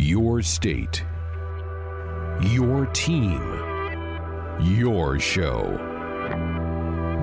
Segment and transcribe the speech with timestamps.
[0.00, 1.04] Your state.
[2.40, 3.38] Your team.
[4.58, 5.76] Your show.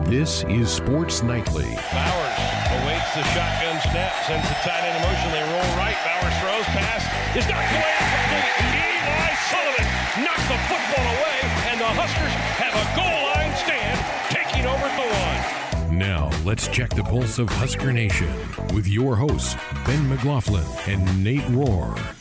[0.06, 1.66] This is Sports Nightly.
[1.66, 2.38] Bowers
[2.78, 5.32] awaits the shotgun snap, sends the tight end in motion.
[5.34, 5.98] They roll right.
[6.06, 7.02] Bowers throws pass.
[7.36, 7.98] Is knocked away.
[8.38, 8.94] Incomplete.
[8.94, 9.88] Eli Sullivan
[10.22, 11.40] knocks the football away,
[11.74, 13.98] and the Huskers have a goal line stand,
[14.30, 15.98] taking over at the one.
[15.98, 18.32] Now, let's check the pulse of Husker Nation
[18.76, 22.17] with your hosts, Ben McLaughlin and Nate Rohr.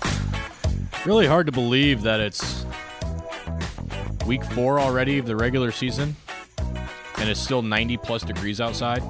[1.06, 2.66] Really hard to believe that it's
[4.26, 6.16] week four already of the regular season
[7.18, 9.04] and it's still 90 plus degrees outside.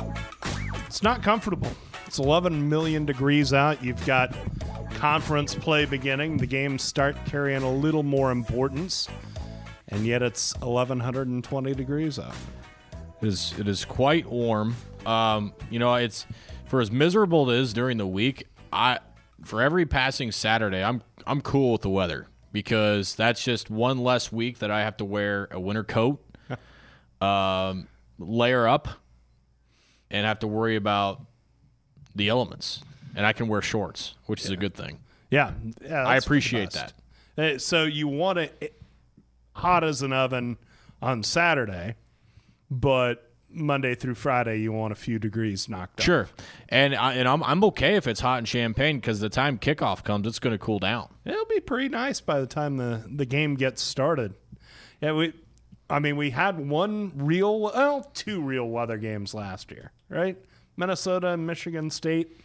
[0.85, 1.73] It's not comfortable.
[2.07, 3.83] It's 11 million degrees out.
[3.83, 4.37] You've got
[4.97, 6.37] conference play beginning.
[6.37, 9.09] The games start carrying a little more importance,
[9.89, 12.35] and yet it's 1120 degrees out.
[13.23, 14.77] It is, it is quite warm.
[15.07, 16.27] Um, you know, it's
[16.67, 18.49] for as miserable it is during the week.
[18.71, 18.99] I
[19.45, 24.33] for every passing Saturday, I'm I'm cool with the weather because that's just one less
[24.33, 26.25] week that I have to wear a winter coat,
[27.21, 28.89] um, layer up,
[30.11, 31.23] and have to worry about
[32.15, 32.83] the elements.
[33.15, 35.01] And I can wear shorts, which is a good thing.
[35.31, 37.61] Yeah, yeah I that's for the appreciate that.
[37.61, 38.81] So you want it
[39.53, 40.59] hot as an oven
[41.01, 41.95] on Saturday,
[42.71, 46.05] but Monday through Friday you want a few degrees knocked up.
[46.05, 46.29] Sure,
[46.69, 50.05] and I, and I'm I'm okay if it's hot in Champaign because the time kickoff
[50.05, 51.09] comes, it's going to cool down.
[51.25, 54.35] It'll be pretty nice by the time the, the game gets started.
[55.01, 55.33] Yeah, we
[55.89, 60.37] I mean we had one real well, two real weather games last year, right?
[60.77, 62.41] Minnesota and Michigan State.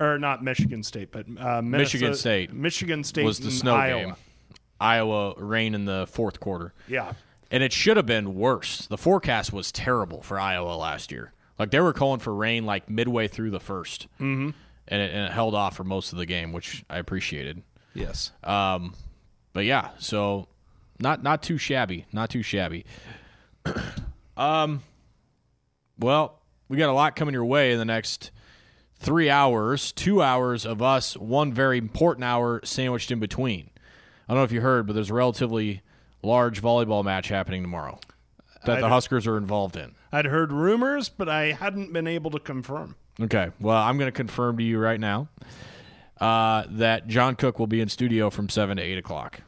[0.00, 4.04] Or not Michigan State, but uh, Michigan State Michigan State was the snow Iowa.
[4.04, 4.14] game.
[4.80, 7.14] Iowa rain in the fourth quarter, Yeah,
[7.50, 8.86] and it should have been worse.
[8.86, 11.32] The forecast was terrible for Iowa last year.
[11.58, 14.50] Like they were calling for rain like midway through the 1st mm-hmm.
[14.88, 17.62] and, it, and it held off for most of the game, which I appreciated.
[17.94, 18.32] yes.
[18.44, 18.94] Um,
[19.52, 20.48] but yeah, so
[21.00, 22.84] not not too shabby, not too shabby.
[24.36, 24.82] um,
[25.98, 28.30] well, we got a lot coming your way in the next
[28.96, 33.70] three hours, two hours of us, one very important hour sandwiched in between.
[34.28, 35.82] I don't know if you heard, but there's a relatively
[36.22, 37.98] large volleyball match happening tomorrow
[38.64, 39.94] that I the Huskers are involved in.
[40.12, 42.96] I'd heard rumors, but I hadn't been able to confirm.
[43.20, 43.50] Okay.
[43.60, 45.28] Well, I'm going to confirm to you right now
[46.20, 49.42] uh, that John Cook will be in studio from seven to eight o'clock.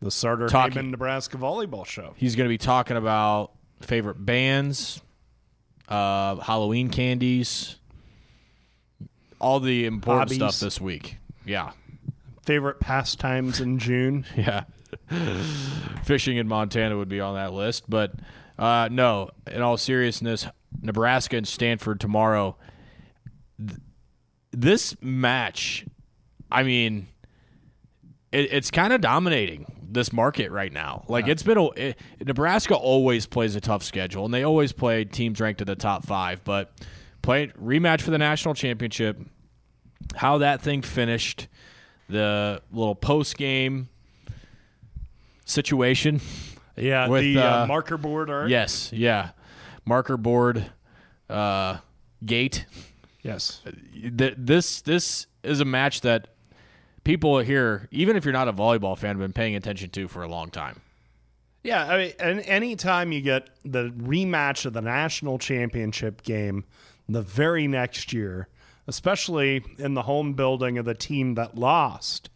[0.00, 2.14] The Sartor Hamann, Nebraska volleyball show.
[2.16, 5.00] He's going to be talking about favorite bands,
[5.88, 7.76] uh, Halloween candies,
[9.40, 10.36] all the important Hobbies.
[10.36, 11.16] stuff this week.
[11.46, 11.72] Yeah,
[12.44, 14.26] Favorite pastimes in June.
[14.36, 14.64] yeah.
[16.04, 18.12] Fishing in Montana would be on that list, but
[18.58, 19.30] uh, no.
[19.50, 20.46] In all seriousness,
[20.80, 22.56] Nebraska and Stanford tomorrow.
[23.58, 23.78] Th-
[24.52, 25.84] this match,
[26.50, 27.08] I mean,
[28.30, 31.04] it, it's kind of dominating this market right now.
[31.08, 35.04] Like it's been a it, Nebraska always plays a tough schedule, and they always play
[35.04, 36.44] teams ranked in the top five.
[36.44, 36.72] But
[37.22, 39.18] play rematch for the national championship.
[40.14, 41.48] How that thing finished,
[42.08, 43.88] the little post game
[45.44, 46.20] situation.
[46.76, 48.50] Yeah, With, the uh, uh, marker board art.
[48.50, 49.30] Yes, yeah,
[49.84, 50.66] marker board,
[51.30, 51.78] uh,
[52.24, 52.66] gate.
[53.22, 53.62] Yes.
[54.16, 56.28] Th- This this is a match that
[57.04, 60.22] people here, even if you're not a volleyball fan, have been paying attention to for
[60.22, 60.80] a long time.
[61.62, 66.64] Yeah, I mean, and anytime you get the rematch of the national championship game
[67.08, 68.48] the very next year,
[68.86, 72.28] especially in the home building of the team that lost,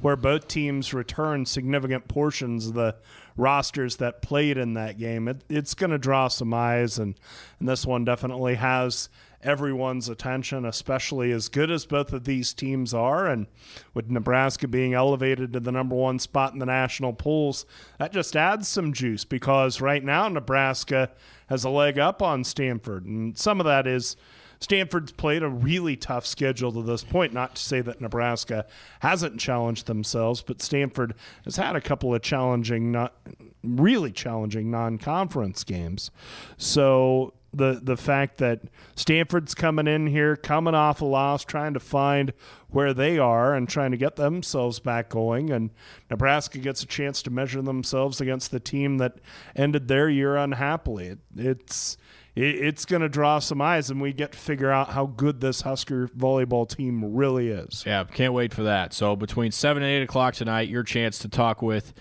[0.00, 2.96] where both teams return significant portions of the
[3.36, 7.14] rosters that played in that game, it, it's going to draw some eyes, and,
[7.58, 9.08] and this one definitely has
[9.42, 13.26] everyone's attention, especially as good as both of these teams are.
[13.26, 13.46] And
[13.94, 17.64] with Nebraska being elevated to the number one spot in the national polls,
[17.98, 21.10] that just adds some juice because right now Nebraska
[21.48, 23.04] has a leg up on Stanford.
[23.04, 24.16] And some of that is
[24.60, 27.32] Stanford's played a really tough schedule to this point.
[27.32, 28.66] Not to say that Nebraska
[29.00, 31.14] hasn't challenged themselves, but Stanford
[31.44, 33.14] has had a couple of challenging, not
[33.62, 36.10] really challenging non-conference games.
[36.56, 38.60] So the the fact that
[38.94, 42.32] Stanford's coming in here, coming off a loss, trying to find
[42.70, 45.70] where they are and trying to get themselves back going, and
[46.10, 49.18] Nebraska gets a chance to measure themselves against the team that
[49.56, 51.06] ended their year unhappily.
[51.06, 51.96] It, it's
[52.34, 55.40] it, it's going to draw some eyes, and we get to figure out how good
[55.40, 57.84] this Husker volleyball team really is.
[57.86, 58.92] Yeah, can't wait for that.
[58.92, 61.94] So between seven and eight o'clock tonight, your chance to talk with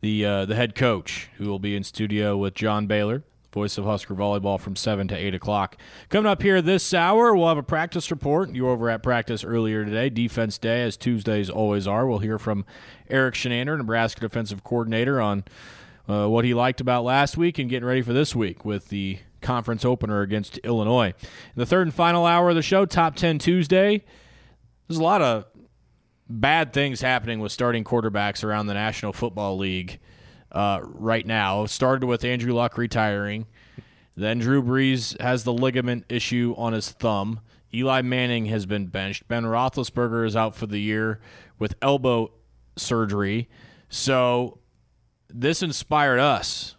[0.00, 3.24] the uh, the head coach, who will be in studio with John Baylor,
[3.58, 5.76] voice of Husker volleyball from 7 to 8 o'clock.
[6.10, 8.54] Coming up here this hour, we'll have a practice report.
[8.54, 12.06] You were over at practice earlier today, defense day, as Tuesdays always are.
[12.06, 12.64] We'll hear from
[13.10, 15.42] Erik Chinander, Nebraska defensive coordinator, on
[16.08, 19.18] uh, what he liked about last week and getting ready for this week with the
[19.40, 21.08] conference opener against Illinois.
[21.08, 24.04] In the third and final hour of the show, Top 10 Tuesday,
[24.86, 25.46] there's a lot of
[26.30, 29.98] bad things happening with starting quarterbacks around the National Football League
[30.52, 31.66] uh, right now.
[31.66, 33.46] Started with Andrew Luck retiring.
[34.16, 37.40] Then Drew Brees has the ligament issue on his thumb.
[37.72, 39.28] Eli Manning has been benched.
[39.28, 41.20] Ben Roethlisberger is out for the year
[41.58, 42.32] with elbow
[42.76, 43.48] surgery.
[43.88, 44.58] So
[45.28, 46.76] this inspired us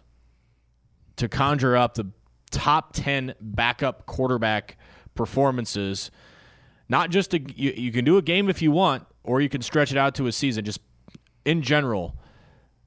[1.16, 2.10] to conjure up the
[2.50, 4.76] top 10 backup quarterback
[5.14, 6.10] performances.
[6.88, 9.62] Not just a, you, you can do a game if you want, or you can
[9.62, 10.64] stretch it out to a season.
[10.64, 10.80] Just
[11.44, 12.16] in general,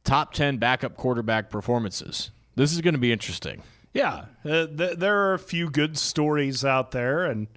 [0.03, 2.31] top 10 backup quarterback performances.
[2.55, 3.63] This is going to be interesting.
[3.93, 7.47] Yeah, uh, th- there are a few good stories out there, and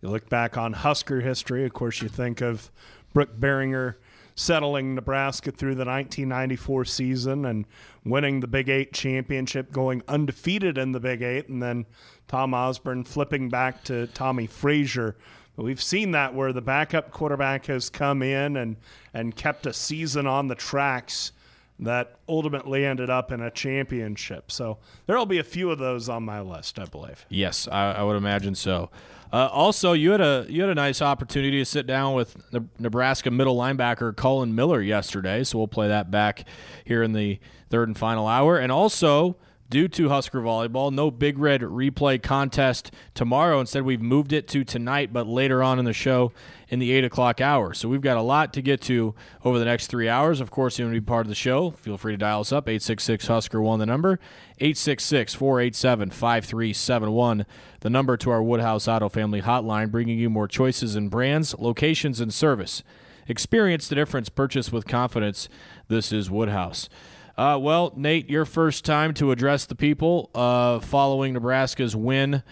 [0.00, 1.64] you look back on Husker history.
[1.64, 2.70] Of course, you think of
[3.12, 3.96] Brook Berringer
[4.34, 7.64] settling Nebraska through the 1994 season and
[8.04, 11.86] winning the Big Eight championship, going undefeated in the Big Eight, and then
[12.28, 15.16] Tom Osborne flipping back to Tommie Frazier.
[15.56, 18.76] But we've seen that where the backup quarterback has come in and,
[19.14, 21.32] and kept a season on the tracks
[21.78, 24.50] that ultimately ended up in a championship.
[24.50, 27.26] So there will be a few of those on my list, I believe.
[27.28, 28.90] Yes, I, I would imagine so.
[29.32, 32.36] Uh, also, you had a you had a nice opportunity to sit down with
[32.78, 36.44] Nebraska middle linebacker Collin Miller yesterday, so we'll play that back
[36.84, 38.56] here in the third and final hour.
[38.56, 39.36] And also,
[39.68, 40.92] due to Husker volleyball.
[40.92, 43.60] No Big Red replay contest tomorrow.
[43.60, 46.32] Instead, we've moved it to tonight, but later on in the show
[46.68, 47.74] in the 8 o'clock hour.
[47.74, 49.14] So we've got a lot to get to
[49.44, 50.40] over the next three hours.
[50.40, 51.70] Of course, you want to be part of the show.
[51.70, 54.18] Feel free to dial us up 866 Husker 1, the number
[54.58, 57.46] 866 487 5371,
[57.80, 62.20] the number to our Woodhouse Auto Family hotline, bringing you more choices in brands, locations,
[62.20, 62.82] and service.
[63.28, 64.28] Experience the difference.
[64.28, 65.48] Purchase with confidence.
[65.88, 66.88] This is Woodhouse.
[67.36, 72.42] Uh, well, Nate, your first time to address the people uh, following Nebraska's win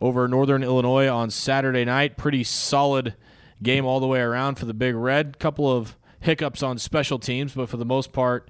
[0.00, 2.16] over Northern Illinois on Saturday night.
[2.16, 3.14] Pretty solid
[3.60, 5.40] game all the way around for the Big Red.
[5.40, 8.48] Couple of hiccups on special teams, but for the most part,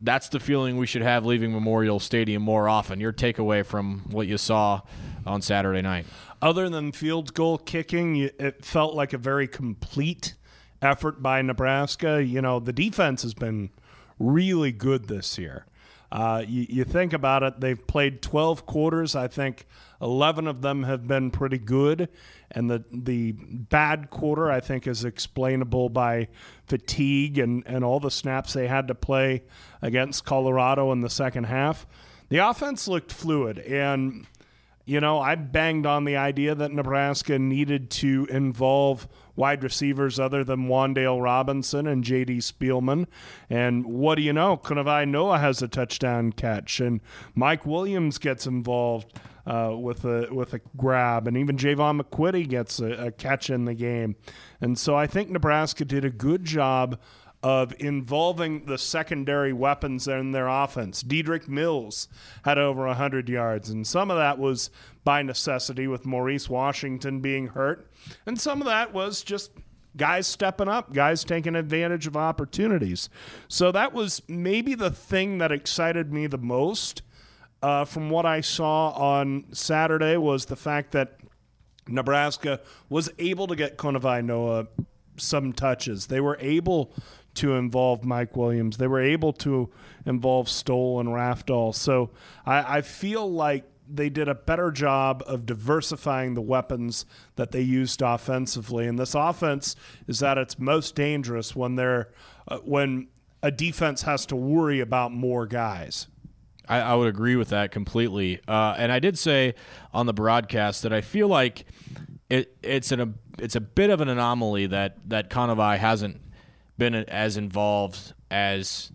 [0.00, 3.00] that's the feeling we should have leaving Memorial Stadium more often.
[3.00, 4.82] Your takeaway from what you saw
[5.26, 6.06] on Saturday night?
[6.40, 10.34] Other than field goal kicking, it felt like a very complete
[10.80, 12.22] effort by Nebraska.
[12.22, 13.70] You know, the defense has been
[14.18, 15.66] really good this year.
[16.10, 19.14] Uh, you, you, think about it, they've played 12 quarters.
[19.14, 19.66] I think
[20.00, 22.08] 11 of them have been pretty good.
[22.50, 26.28] And the, the bad quarter, I think, is explainable by
[26.66, 29.42] fatigue and, and all the snaps they had to play
[29.82, 31.86] against Colorado in the second half.
[32.30, 33.58] The offense looked fluid.
[33.58, 34.26] And,
[34.88, 39.06] you know, I banged on the idea that Nebraska needed to involve
[39.36, 42.38] wide receivers other than Wan'Dale Robinson and J.D.
[42.38, 43.06] Spielman.
[43.50, 44.56] And what do you know?
[44.56, 47.02] Kanawai Noa has a touchdown catch, and
[47.34, 49.12] Mike Williams gets involved.
[49.46, 53.64] Uh, with a with a grab, and even Jaevon McQuitty gets a, a catch in
[53.64, 54.14] the game,
[54.60, 57.00] and so I think Nebraska did a good job
[57.42, 61.02] of involving the secondary weapons in their offense.
[61.02, 62.08] Dedrick Mills
[62.44, 64.70] had over 100 yards, and some of that was
[65.04, 67.88] by necessity with Maurice Washington being hurt.
[68.26, 69.52] And some of that was just
[69.96, 73.08] guys stepping up, guys taking advantage of opportunities.
[73.46, 77.02] So that was maybe the thing that excited me the most
[77.62, 81.18] uh, from what I saw on Saturday was the fact that
[81.88, 84.68] Nebraska was able to get Kanawai Noa
[85.16, 86.06] some touches.
[86.06, 86.92] They were able
[87.38, 88.76] to involve Mike Williams.
[88.76, 89.70] They were able to
[90.04, 91.74] involve Stoll and Rafdal.
[91.74, 92.10] So
[92.44, 97.60] I, I feel like they did a better job of diversifying the weapons that they
[97.60, 98.86] used offensively.
[98.86, 99.76] And this offense
[100.06, 102.10] is at its most dangerous when they're
[102.46, 103.08] uh, when
[103.42, 106.08] a defense has to worry about more guys.
[106.68, 108.40] I, I would agree with that completely.
[108.46, 109.54] Uh, and I did say
[109.94, 111.64] on the broadcast that I feel like
[112.28, 116.20] it, it's an a, it's a bit of an anomaly that that Kanawai hasn't
[116.78, 118.92] been as involved as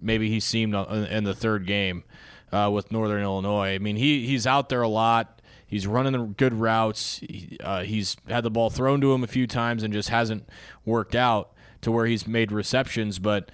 [0.00, 2.04] maybe he seemed in the third game
[2.52, 3.74] uh, with Northern Illinois.
[3.74, 5.40] I mean, he he's out there a lot.
[5.66, 7.20] He's running good routes.
[7.60, 10.48] Uh, he's had the ball thrown to him a few times and just hasn't
[10.84, 13.20] worked out to where he's made receptions.
[13.20, 13.52] But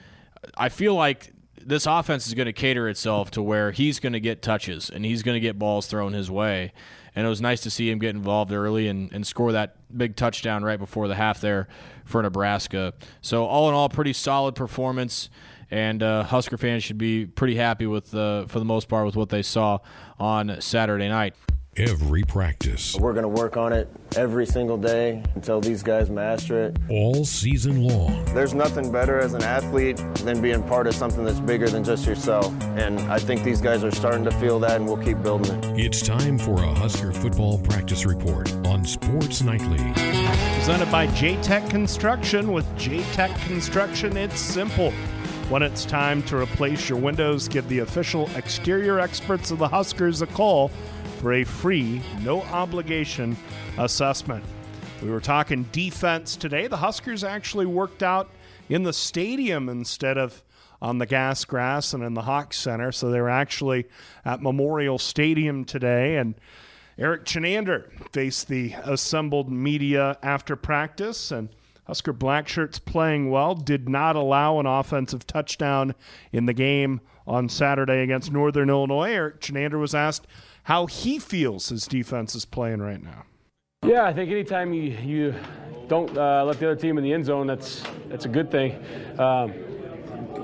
[0.56, 1.32] I feel like
[1.66, 5.04] this offense is going to cater itself to where he's going to get touches and
[5.04, 6.72] he's going to get balls thrown his way.
[7.14, 10.16] And it was nice to see him get involved early and, and score that big
[10.16, 11.66] touchdown right before the half there
[12.04, 12.94] for Nebraska.
[13.20, 15.28] So all in all, pretty solid performance
[15.70, 19.16] and uh, Husker fans should be pretty happy with, uh, for the most part, with
[19.16, 19.78] what they saw
[20.18, 21.34] on Saturday night
[21.78, 22.96] every practice.
[22.96, 26.76] We're going to work on it every single day until these guys master it.
[26.88, 28.24] All season long.
[28.26, 32.06] There's nothing better as an athlete than being part of something that's bigger than just
[32.06, 32.52] yourself.
[32.76, 35.78] And I think these guys are starting to feel that, and we'll keep building it.
[35.78, 39.92] It's time for a Husker football practice report on Sports Nightly.
[40.54, 42.52] Presented by J Tech Construction.
[42.52, 44.92] With J Tech Construction, it's simple.
[45.48, 50.20] When it's time to replace your windows, give the official exterior experts of the Huskers
[50.20, 50.72] a call
[51.26, 53.36] for a free, no obligation
[53.78, 54.44] assessment.
[55.02, 56.68] We were talking defense today.
[56.68, 58.30] The Huskers actually worked out
[58.68, 60.44] in the stadium instead of
[60.80, 62.92] on the gas grass and in the Hawks Center.
[62.92, 63.86] So they were actually
[64.24, 66.16] at Memorial Stadium today.
[66.16, 66.36] And
[66.96, 71.32] Erik Chinander faced the assembled media after practice.
[71.32, 71.48] And
[71.88, 75.96] Husker Blackshirts playing well, did not allow an offensive touchdown
[76.30, 79.10] in the game on Saturday against Northern Illinois.
[79.10, 80.28] Erik Chinander was asked
[80.66, 83.24] how he feels his defense is playing right now.
[83.84, 85.34] Yeah, I think anytime you, you
[85.86, 88.72] don't uh, let the other team in the end zone, that's that's a good thing.
[89.16, 89.52] Um,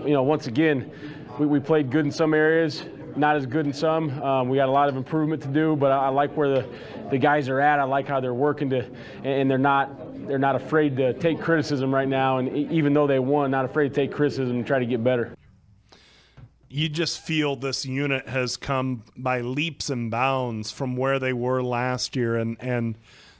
[0.07, 0.93] you know, once again,
[1.41, 2.85] we, we, played good in some areas,
[3.17, 4.23] not as good in some.
[4.23, 6.69] Um, we got a lot of improvement to do, but I, I, like where the,
[7.11, 7.81] the guys are at.
[7.81, 8.89] I like how they're working to,
[9.25, 12.39] and they're not they're not afraid to take criticism right now.
[12.39, 15.35] And even though they won, not afraid to take criticism and try to get better
[16.73, 21.63] you just feel this unit has come by leaps and bounds from where they were
[21.63, 22.97] last year and and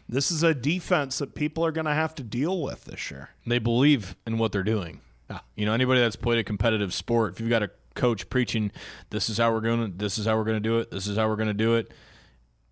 [0.09, 3.31] this is a defense that people are going to have to deal with this year.
[3.47, 5.01] They believe in what they're doing.
[5.31, 5.39] Yeah.
[5.57, 8.73] You know, anybody that's played a competitive sport, if you've got a coach preaching,
[9.09, 11.07] this is how we're going to this is how we're going to do it, this
[11.07, 11.93] is how we're going to do it,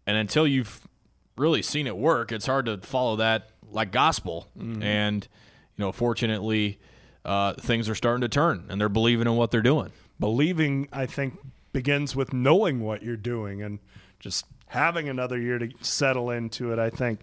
[0.06, 0.86] and until you've
[1.38, 4.48] really seen it work, it's hard to follow that like gospel.
[4.58, 4.82] Mm-hmm.
[4.82, 5.28] And
[5.78, 6.78] you know, fortunately,
[7.24, 11.06] uh, things are starting to turn, and they're believing in what they're doing believing, I
[11.06, 11.38] think,
[11.72, 13.78] begins with knowing what you're doing and
[14.20, 16.78] just having another year to settle into it.
[16.78, 17.20] I think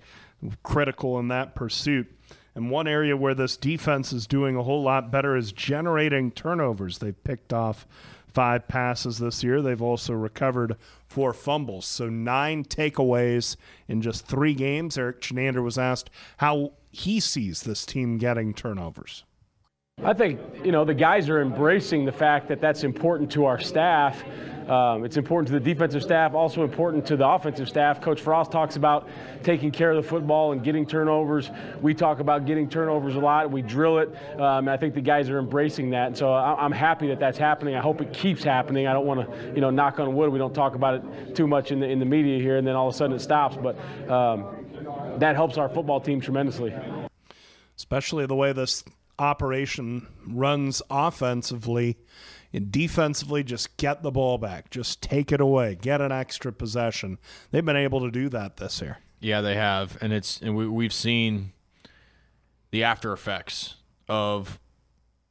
[0.63, 2.11] critical in that pursuit.
[2.55, 6.97] And one area where this defense is doing a whole lot better is generating turnovers.
[6.97, 7.85] They've picked off
[8.33, 9.61] five passes this year.
[9.61, 10.75] They've also recovered
[11.07, 11.85] four fumbles.
[11.85, 13.55] So nine takeaways
[13.87, 14.97] in just three games.
[14.97, 19.23] Erik Chinander was asked how he sees this team getting turnovers.
[20.03, 23.59] I think you know the guys are embracing the fact that that's important to our
[23.59, 24.23] staff.
[24.69, 27.99] Um, it's important to the defensive staff, also important to the offensive staff.
[27.99, 29.09] Coach Frost talks about
[29.41, 31.49] taking care of the football and getting turnovers.
[31.81, 33.49] We talk about getting turnovers a lot.
[33.49, 34.15] We drill it.
[34.39, 36.07] Um, I think the guys are embracing that.
[36.07, 37.75] And so I'm happy that that's happening.
[37.75, 38.85] I hope it keeps happening.
[38.87, 40.31] I don't want to, you know, knock on wood.
[40.31, 42.75] We don't talk about it too much in the in the media here, and then
[42.75, 43.57] all of a sudden it stops.
[43.57, 43.77] But
[44.11, 46.73] um, that helps our football team tremendously.
[47.75, 48.83] Especially the way this
[49.19, 51.97] operation runs offensively
[52.53, 54.69] and defensively just get the ball back.
[54.69, 55.77] Just take it away.
[55.79, 57.17] Get an extra possession.
[57.51, 58.99] They've been able to do that this year.
[59.19, 59.97] Yeah they have.
[60.01, 61.53] And it's and we, we've seen
[62.71, 63.75] the after effects
[64.07, 64.59] of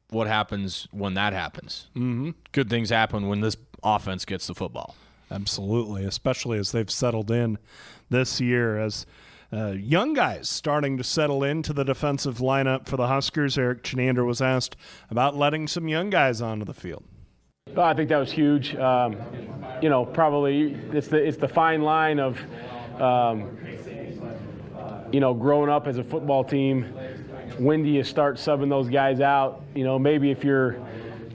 [0.09, 1.87] what happens when that happens.
[1.95, 2.31] Mm-hmm.
[2.51, 4.95] good things happen when this offense gets the football.
[5.29, 7.57] Absolutely especially as they've settled in
[8.09, 9.05] this year as
[9.51, 13.57] uh, young guys starting to settle into the defensive lineup for the Huskers.
[13.57, 14.75] Erik Chinander was asked
[15.09, 17.03] about letting some young guys onto the field.
[17.73, 18.75] Well, I think that was huge.
[18.75, 19.17] Um,
[19.81, 22.39] you know, probably it's the it's the fine line of,
[23.01, 23.57] um,
[25.11, 26.83] you know, growing up as a football team.
[27.57, 29.63] When do you start subbing those guys out?
[29.75, 30.77] You know, maybe if you're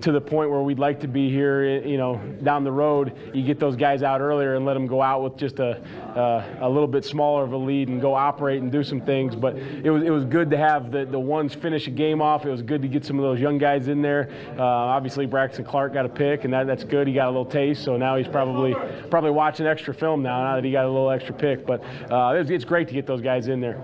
[0.03, 3.43] to the point where we'd like to be here, you know, down the road, you
[3.43, 5.81] get those guys out earlier and let them go out with just a,
[6.17, 9.37] uh, a little bit smaller of a lead and go operate and do some things.
[9.37, 12.45] But it was, it was good to have the, the ones finish a game off.
[12.45, 14.29] It was good to get some of those young guys in there.
[14.59, 17.07] Uh, obviously, Braxton Clark got a pick, and that, that's good.
[17.07, 18.75] He got a little taste, so now he's probably
[19.09, 21.65] probably watching extra film now, now that he got a little extra pick.
[21.65, 23.83] But uh, it's great to get those guys in there.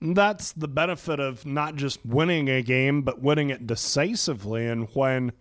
[0.00, 4.66] That's the benefit of not just winning a game, but winning it decisively.
[4.66, 5.32] And when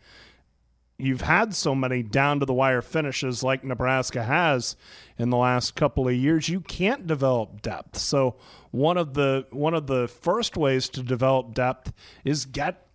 [0.97, 4.75] you've had so many down to the wire finishes like Nebraska has
[5.17, 7.97] in the last couple of years, you can't develop depth.
[7.97, 8.35] So
[8.71, 11.93] one of the one of the first ways to develop depth
[12.25, 12.87] is get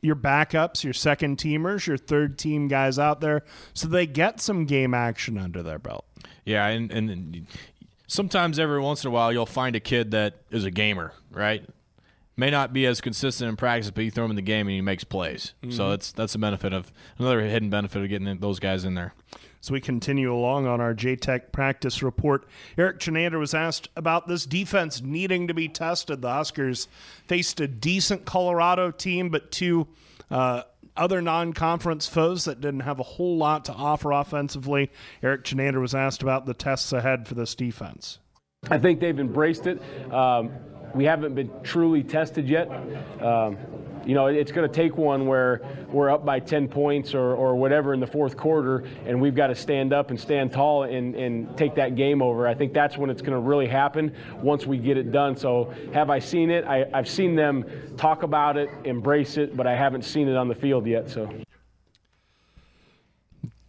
[0.00, 3.42] your backups, your second teamers, your third team guys out there
[3.74, 6.04] so they get some game action under their belt.
[6.44, 7.46] Yeah, and and
[8.08, 11.64] sometimes every once in a while you'll find a kid that is a gamer, right?
[12.36, 14.74] May not be as consistent in practice, but you throw him in the game and
[14.74, 15.54] he makes plays.
[15.62, 15.72] Mm-hmm.
[15.72, 19.14] So that's that's a benefit of another hidden benefit of getting those guys in there.
[19.60, 22.46] So we continue along on our J Tech practice report.
[22.76, 26.22] Erik Chinander was asked about this defense needing to be tested.
[26.22, 26.86] The Huskers
[27.26, 29.88] faced a decent Colorado team, but two
[30.30, 30.62] uh,
[30.98, 34.90] other non conference foes that didn't have a whole lot to offer offensively.
[35.22, 38.18] Erik Chinander was asked about the tests ahead for this defense.
[38.70, 39.80] I think they've embraced it.
[40.12, 40.50] Um,
[40.94, 42.70] we haven't been truly tested yet.
[43.22, 43.58] Um,
[44.08, 45.60] you know, it's going to take one where
[45.92, 49.48] we're up by 10 points or, or whatever in the fourth quarter, and we've got
[49.48, 52.48] to stand up and stand tall and, and take that game over.
[52.48, 55.36] I think that's when it's going to really happen once we get it done.
[55.36, 56.64] So, have I seen it?
[56.64, 57.66] I, I've seen them
[57.98, 61.10] talk about it, embrace it, but I haven't seen it on the field yet.
[61.10, 61.28] So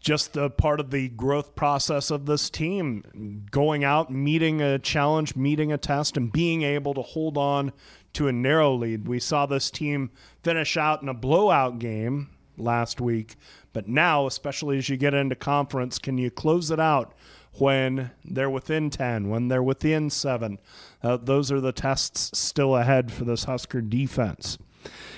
[0.01, 5.36] just a part of the growth process of this team going out meeting a challenge
[5.36, 7.74] meeting a test and being able to hold on
[8.13, 9.08] to a narrow lead.
[9.08, 10.10] We saw this team
[10.41, 13.36] finish out in a blowout game last week
[13.74, 17.13] but now especially as you get into conference can you close it out
[17.53, 20.60] when they're within 10 when they're within 7
[21.01, 24.58] uh, those are the tests still ahead for this husker defense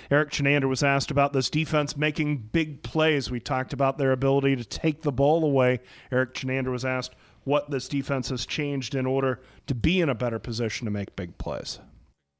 [0.09, 3.31] Erik Chinander was asked about this defense making big plays.
[3.31, 5.79] We talked about their ability to take the ball away.
[6.11, 10.15] Erik Chinander was asked what this defense has changed in order to be in a
[10.15, 11.79] better position to make big plays.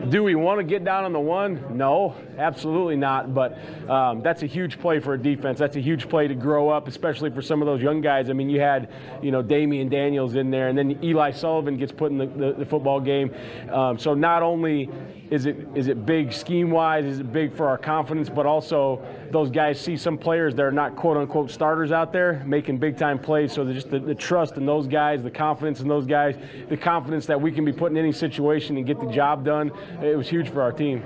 [0.09, 1.77] Do we want to get down on the one?
[1.77, 3.35] No, absolutely not.
[3.35, 5.59] But um, that's a huge play for a defense.
[5.59, 8.29] That's a huge play to grow up, especially for some of those young guys.
[8.29, 8.91] I mean, you had,
[9.21, 12.53] you know, Damion Daniels in there, and then Eli Sullivan gets put in the, the,
[12.59, 13.33] the football game.
[13.71, 14.89] Um, so not only
[15.29, 19.01] is it is it big scheme wise, is it big for our confidence, but also
[19.31, 22.97] those guys see some players that are not quote unquote starters out there making big
[22.97, 23.53] time plays.
[23.53, 26.35] So just the, the trust in those guys, the confidence in those guys,
[26.67, 29.71] the confidence that we can be put in any situation and get the job done
[30.01, 31.03] it was huge for our team.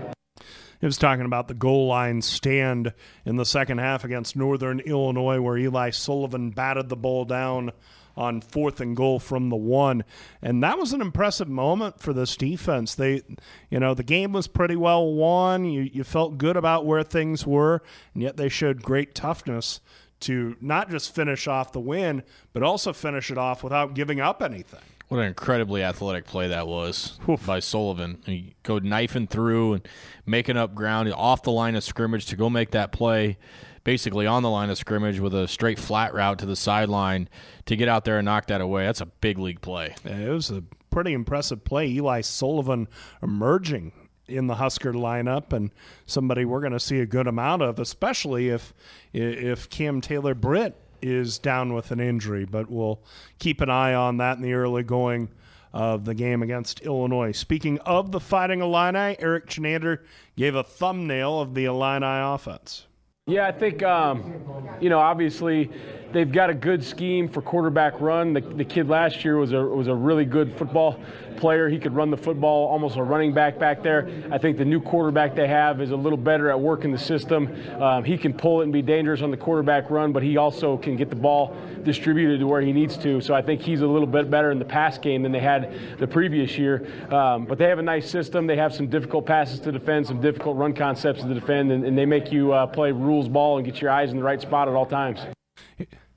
[0.80, 2.94] He was talking about the goal line stand
[3.26, 7.72] in the second half against Northern Illinois, where Eli Sullivan batted the ball down
[8.18, 10.04] on fourth and goal from the one.
[10.42, 12.96] And that was an impressive moment for this defense.
[12.96, 13.22] They,
[13.70, 15.66] you know, the game was pretty well won.
[15.66, 17.82] You, you felt good about where things were,
[18.14, 19.82] and yet they showed great toughness
[20.22, 22.24] to not just finish off the win,
[22.54, 24.80] but also finish it off without giving up anything.
[25.08, 27.46] What an incredibly athletic play that was Oof.
[27.46, 28.22] by Sullivan.
[28.26, 29.88] He go knifing through and
[30.26, 33.38] making up ground off the line of scrimmage to go make that play,
[33.84, 37.30] basically on the line of scrimmage with a straight flat route to the sideline
[37.66, 38.86] to get out there and knock that away.
[38.86, 39.96] That's a big league play.
[40.04, 41.88] Yeah, it was a pretty impressive play.
[41.88, 42.88] Eli Sullivan
[43.22, 43.92] emerging
[44.28, 45.72] in the Husker lineup and
[46.08, 48.74] somebody we're going to see a good amount of, especially if
[49.14, 53.02] if Cam Taylor Britt is down with an injury, but we'll
[53.40, 55.30] keep an eye on that in the early going
[55.74, 57.34] of the game against Illinois.
[57.34, 60.00] Speaking of the Fighting Illini, Erik Chinander
[60.38, 62.88] gave a thumbnail of the Illini offense.
[63.28, 64.36] Yeah, I think, um,
[64.80, 65.72] you know, obviously
[66.14, 68.34] they've got a good scheme for quarterback run.
[68.34, 71.00] The, the kid last year was a, was a really good football
[71.38, 71.68] player.
[71.68, 74.10] He could run the football, almost a running back back there.
[74.32, 77.54] I think the new quarterback they have is a little better at working the system.
[77.82, 80.78] Um, he can pull it and be dangerous on the quarterback run, but he also
[80.78, 83.22] can get the ball distributed to where he needs to.
[83.22, 86.00] So I think he's a little bit better in the pass game than they had
[86.00, 86.88] the previous year.
[87.12, 88.48] Um, but they have a nice system.
[88.48, 91.98] They have some difficult passes to defend, some difficult run concepts to defend, and, and
[91.98, 94.68] they make you uh, play rules ball and get your eyes in the right spot
[94.68, 95.20] at all times.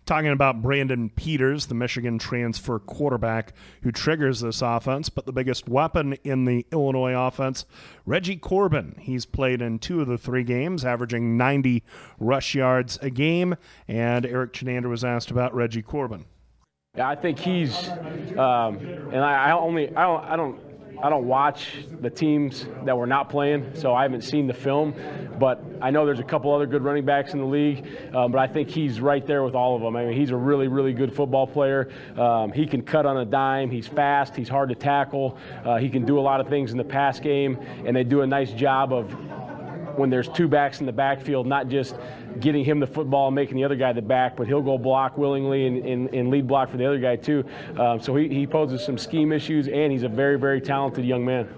[0.07, 5.69] Talking about Brandon Peters, the Michigan transfer quarterback who triggers this offense, but the biggest
[5.69, 7.67] weapon in the Illinois offense,
[8.07, 8.97] Reggie Corbin.
[8.99, 11.83] He's played in two of the three games, averaging 90
[12.19, 13.57] rush yards a game.
[13.87, 16.25] And Erik Chinander was asked about Reggie Corbin.
[16.97, 17.89] Yeah, I think he's,
[18.39, 20.68] um, and I, I only, I don't, I don't
[21.01, 24.95] I don't watch the teams that we're not playing, so I haven't seen the film.
[25.39, 28.39] But I know there's a couple other good running backs in the league, um, but
[28.39, 29.95] I think he's right there with all of them.
[29.95, 31.89] I mean, he's a really, really good football player.
[32.17, 33.71] Um, he can cut on a dime.
[33.71, 34.35] He's fast.
[34.35, 35.39] He's hard to tackle.
[35.65, 38.23] Uh, he can do a lot of things in the pass game, and they do
[38.23, 39.15] a nice job of
[39.99, 41.97] when there's two backs in the backfield, not just
[42.41, 45.19] getting him the football and making the other guy the back, but he'll go block
[45.19, 47.45] willingly and, and, and lead block for the other guy too.
[47.79, 51.25] Um, so he, he poses some scheme issues, and he's a very, very talented young
[51.25, 51.49] man.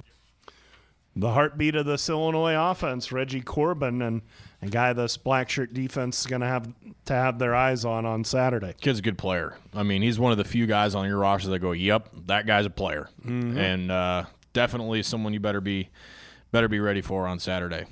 [1.16, 4.22] The heartbeat of this Illinois offense, Reggie Corbin, and
[4.62, 6.72] a guy this black shirt defense is going to have
[7.06, 8.74] to have their eyes on on Saturday.
[8.80, 9.56] Kid's a good player.
[9.74, 12.46] I mean, he's one of the few guys on your roster that go, "Yep, that
[12.46, 13.58] guy's a player," mm-hmm.
[13.58, 15.90] and uh, definitely someone you better be
[16.52, 17.86] better be ready for on Saturday.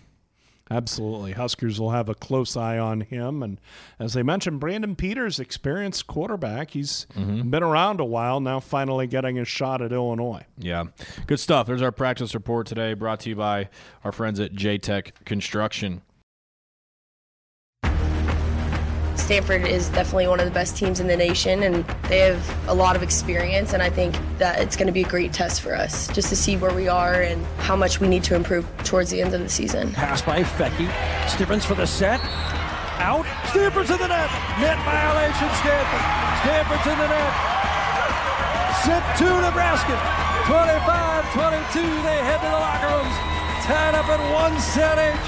[0.70, 1.32] Absolutely.
[1.32, 3.42] Huskers will have a close eye on him.
[3.42, 3.60] And
[3.98, 6.72] as they mentioned, Brandon Peters, experienced quarterback.
[6.72, 7.48] He's mm-hmm.
[7.50, 10.44] been around a while, now finally getting a shot at Illinois.
[10.58, 10.84] Yeah.
[11.26, 11.66] Good stuff.
[11.66, 13.68] There's our practice report today, brought to you by
[14.04, 16.02] our friends at J Tech Construction.
[19.28, 22.72] Stanford is definitely one of the best teams in the nation, and they have a
[22.72, 23.74] lot of experience.
[23.74, 26.34] And I think that it's going to be a great test for us just to
[26.34, 29.42] see where we are and how much we need to improve towards the end of
[29.42, 29.92] the season.
[29.92, 30.88] Pass by Foecke.
[31.28, 32.24] Stivrins for the set.
[33.04, 33.28] out.
[33.52, 34.32] Stanford's in the net.
[34.64, 36.04] Net violation, Stanford.
[36.40, 37.32] Stanford's in the net.
[38.80, 39.92] Sent to Nebraska.
[40.48, 41.84] 25-22.
[42.00, 43.37] They head to the locker rooms.
[43.68, 44.58] Tied up at one.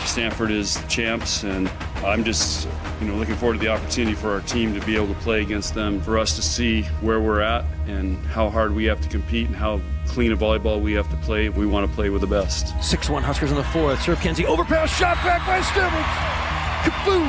[0.06, 1.70] Stanford is champs, and
[2.02, 2.66] I'm just
[2.98, 5.42] you know looking forward to the opportunity for our team to be able to play
[5.42, 9.10] against them, for us to see where we're at and how hard we have to
[9.10, 11.50] compete and how clean a volleyball we have to play.
[11.50, 12.68] We want to play with the best.
[12.76, 14.00] 6-1 Huskers in the fourth.
[14.00, 14.46] Serve Kenzie.
[14.46, 14.88] Overpass.
[14.96, 16.40] Shot back by Stivrins.
[16.80, 17.28] Kaboom!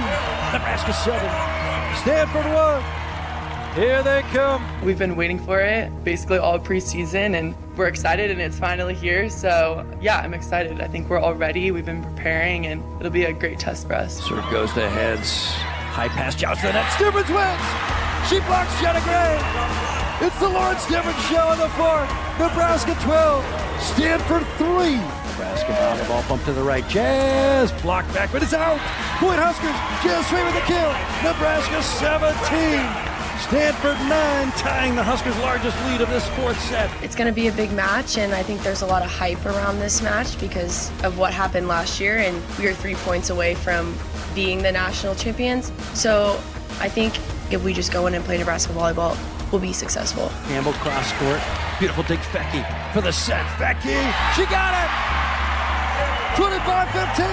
[0.54, 1.20] Nebraska 7.
[2.04, 3.01] Stanford 1.
[3.76, 4.62] Here they come.
[4.84, 9.30] We've been waiting for it basically all preseason, and we're excited, and it's finally here.
[9.30, 10.82] So, yeah, I'm excited.
[10.82, 11.72] I think we're all ready.
[11.72, 14.22] We've been preparing, and it'll be a great test for us.
[14.28, 15.48] Serve goes to heads.
[15.96, 16.86] High pass, Joust to the net.
[16.92, 17.64] Stivrins wins.
[18.28, 19.40] She blocks Jenna Gray.
[20.28, 22.12] It's the Lauren Stivrins show in the fourth.
[22.44, 23.46] Nebraska 12,
[23.80, 24.68] Stanford 3.
[25.32, 26.86] Nebraska down the ball bump to the right.
[26.90, 28.80] Jazz blocked back, but it's out.
[29.24, 29.72] Point Huskers.
[30.04, 30.92] Jazz Sweet with the kill.
[31.24, 33.11] Nebraska 17.
[33.42, 36.90] Stanford 9, tying the Huskers' largest lead of this fourth set.
[37.04, 39.44] It's going to be a big match, and I think there's a lot of hype
[39.46, 43.56] around this match because of what happened last year, and we are three points away
[43.56, 43.98] from
[44.36, 45.72] being the national champions.
[45.94, 46.40] So
[46.80, 47.18] I think
[47.52, 49.18] if we just go in and play Nebraska volleyball,
[49.52, 50.32] we'll be successful.
[50.48, 51.42] Campbell cross court.
[51.80, 53.46] Beautiful take Foecke for the set.
[53.58, 53.98] Foecke,
[54.36, 54.90] she got it!
[56.38, 57.26] 25-15.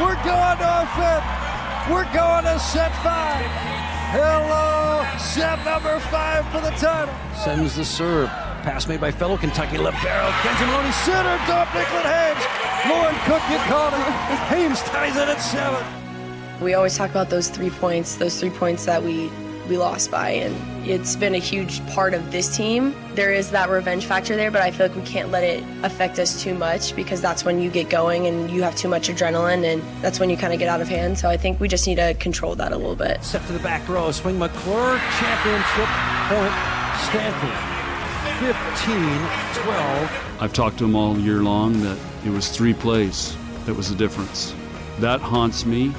[0.00, 1.92] We're going to a fifth.
[1.92, 3.75] We're going to set five.
[4.10, 7.12] Hello, set number five for the title.
[7.34, 8.28] Sends the serve.
[8.62, 10.30] Pass made by fellow Kentucky libero.
[10.42, 11.36] Kenzie Maloney center.
[11.46, 12.44] Top Nicklin Hames.
[12.88, 13.98] Lauren Cook, you called it.
[14.48, 15.84] Hames ties it at seven.
[16.62, 19.30] We always talk about those three points, those three points that we
[19.68, 20.54] we lost by, and
[20.88, 22.94] it's been a huge part of this team.
[23.14, 26.18] There is that revenge factor there, but I feel like we can't let it affect
[26.18, 29.64] us too much because that's when you get going and you have too much adrenaline,
[29.64, 31.18] and that's when you kind of get out of hand.
[31.18, 33.22] So I think we just need to control that a little bit.
[33.24, 35.88] Step to the back row, swing McClure, championship
[36.28, 36.54] point,
[37.08, 37.76] Stanford.
[38.38, 38.54] 15
[39.64, 40.36] 12.
[40.40, 43.96] I've talked to him all year long that it was three plays that was the
[43.96, 44.54] difference.
[44.98, 45.92] That haunts me,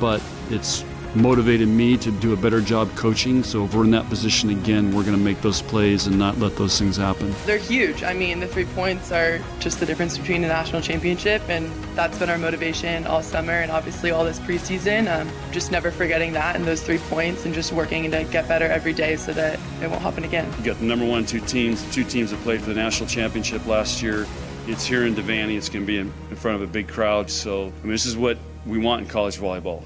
[0.00, 3.42] but it's motivated me to do a better job coaching.
[3.42, 6.38] So if we're in that position again, we're going to make those plays and not
[6.38, 7.34] let those things happen.
[7.46, 8.02] They're huge.
[8.02, 12.18] I mean, the three points are just the difference between a national championship, and that's
[12.18, 15.12] been our motivation all summer and obviously all this preseason.
[15.14, 18.66] Um, just never forgetting that and those three points and just working to get better
[18.66, 20.52] every day so that it won't happen again.
[20.58, 23.66] You got the number one, two teams, two teams that played for the national championship
[23.66, 24.26] last year.
[24.66, 25.56] It's here in Devaney.
[25.56, 27.30] It's going to be in, in front of a big crowd.
[27.30, 29.82] So, I mean, this is what we want in college volleyball.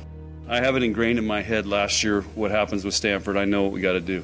[0.50, 3.36] I have it ingrained in my head last year what happens with Stanford.
[3.36, 4.22] I know what we got to do.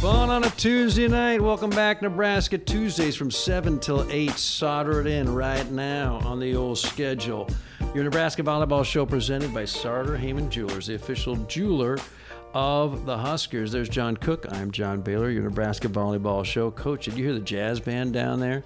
[0.00, 1.42] Fun on a Tuesday night.
[1.42, 2.56] Welcome back, Nebraska.
[2.56, 4.30] Tuesdays from 7 till 8.
[4.30, 7.50] Solder it in right now on the old schedule.
[7.96, 11.98] Your Nebraska Volleyball Show presented by Sartor Hamann Jewelers, the official jeweler
[12.54, 13.72] of the Huskers.
[13.72, 14.46] There's John Cook.
[14.52, 16.70] I'm John Baylor, your Nebraska Volleyball Show.
[16.70, 18.62] Coach, did you hear the jazz band down there?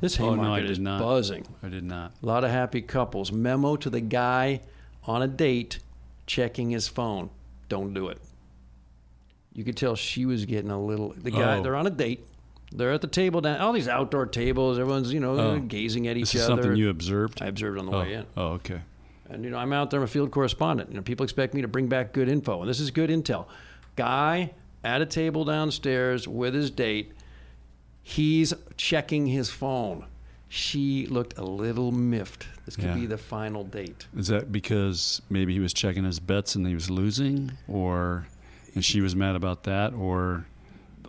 [0.00, 1.00] This Oh, Haymarket no, I is not.
[1.00, 1.46] buzzing.
[1.62, 2.12] I did not.
[2.22, 3.30] A lot of happy couples.
[3.32, 4.60] Memo to the guy
[5.04, 5.78] on a date
[6.26, 7.30] checking his phone.
[7.68, 8.18] Don't do it.
[9.52, 11.14] You could tell she was getting a little.
[11.16, 11.62] The guy, Oh.
[11.62, 12.24] they're on a date.
[12.72, 13.60] They're at the table down.
[13.60, 14.78] All these outdoor tables.
[14.78, 15.58] Everyone's you know Oh.
[15.58, 16.32] gazing at each other.
[16.32, 16.62] This is other.
[16.62, 17.42] something you observed?
[17.42, 18.26] I observed on the Oh, way in.
[18.36, 18.80] Oh, oh, okay.
[19.28, 20.90] And you know, I'm out there, I'm a field correspondent.
[20.90, 23.46] You know, people expect me to bring back good info, and this is good intel.
[23.96, 24.52] Guy
[24.84, 27.12] at a table downstairs with his date,
[28.02, 30.04] he's checking his phone.
[30.48, 32.46] She looked a little miffed.
[32.66, 32.94] This could Yeah.
[32.94, 34.06] be the final date.
[34.16, 38.26] Is that because maybe he was checking his bets and he was losing, or
[38.74, 40.46] and she was mad about that, or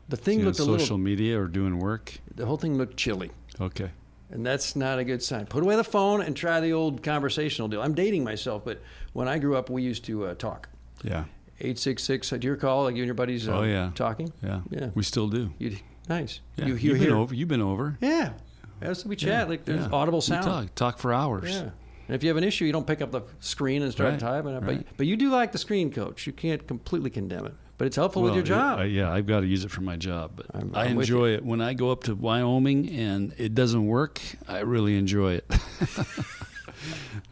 [0.09, 0.97] The thing you know, looked a social little.
[0.99, 2.13] media or doing work?
[2.35, 3.89] The whole thing looked chilly, Okay.
[4.29, 5.45] and that's not a good sign.
[5.47, 7.81] Put away the phone and try the old conversational deal.
[7.81, 8.79] I'm dating myself, but
[9.13, 10.69] when I grew up, we used to uh, talk.
[11.03, 11.25] Yeah.
[11.59, 12.29] Eight six six.
[12.29, 13.47] Do you recall like you and your buddies?
[13.47, 13.91] Uh, oh yeah.
[13.95, 14.31] talking.
[14.43, 14.61] Yeah.
[14.69, 14.89] Yeah.
[14.95, 15.51] We still do.
[15.59, 15.77] You
[16.09, 16.39] nice.
[16.55, 16.65] Yeah.
[16.65, 17.35] You, You, have hear been over.
[17.35, 17.97] You've been over.
[18.01, 18.33] Yeah.
[18.81, 19.89] As we chat, Yeah, like there's yeah.
[19.91, 20.43] audible We sound.
[20.43, 21.51] talk, talk for hours.
[21.51, 21.69] Yeah.
[22.07, 24.19] And if you have an issue, you don't pick up the screen and start Right,
[24.19, 24.59] typing.
[24.59, 24.87] But, right.
[24.97, 26.25] but you do like the screen, coach.
[26.27, 27.53] You can't completely condemn it.
[27.77, 28.77] But it's helpful Well, with your job.
[28.79, 30.95] Yeah, I- yeah, I've got to use it for my job, but I'm- i I'm
[30.95, 34.19] with enjoy it when I go up to Wyoming and it doesn't work.
[34.47, 35.45] I really enjoy it.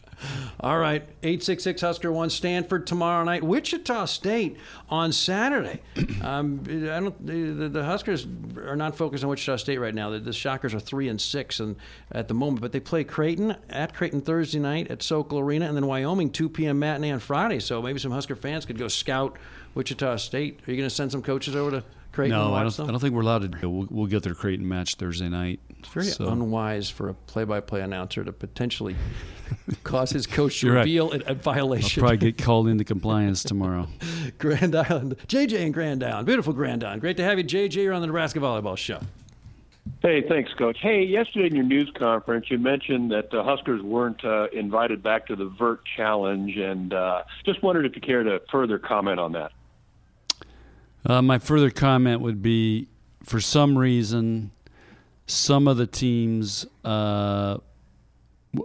[0.60, 3.44] All right, eight six six Husker one Stanford tomorrow night.
[3.44, 4.58] Wichita State
[4.90, 5.82] on Saturday.
[6.22, 7.26] Um, I don't.
[7.26, 8.28] The, the Huskers
[8.58, 10.10] are not focused on Wichita State right now.
[10.10, 11.78] The, the Shockers are three and six and
[12.12, 15.78] at the moment, but they play Creighton at Creighton Thursday night at Sokol Arena, and
[15.78, 16.80] then Wyoming two p.m.
[16.80, 17.60] matinee on Friday.
[17.60, 19.38] So maybe some Husker fans could go scout
[19.76, 20.60] Wichita State.
[20.68, 22.80] Are you going to send some coaches over to Creighton no, I don't?
[22.82, 23.70] I don't think we're allowed to.
[23.70, 25.62] We'll, we'll get their Creighton match Thursday night.
[25.80, 28.96] It's very So- unwise for a play-by-play announcer to potentially
[29.84, 30.82] cause his coach to You're right.
[30.82, 33.88] reveal a, a I'll probably get called into compliance tomorrow.
[34.38, 37.02] Grand Island, JJ and Grand Island, beautiful Grand Island.
[37.02, 37.76] Great to have you, JJ.
[37.76, 39.00] You're on the Nebraska Volleyball Show.
[40.02, 40.78] Hey, thanks, Coach.
[40.82, 45.26] Hey, yesterday in your news conference, you mentioned that the Huskers weren't uh, invited back
[45.28, 49.32] to the Vert Challenge, and uh, just wondered if you care to further comment on
[49.32, 49.52] that.
[51.06, 52.88] Uh, my further comment would be,
[53.24, 54.52] for some reason,
[55.30, 56.66] some of the teams.
[56.84, 57.58] Uh,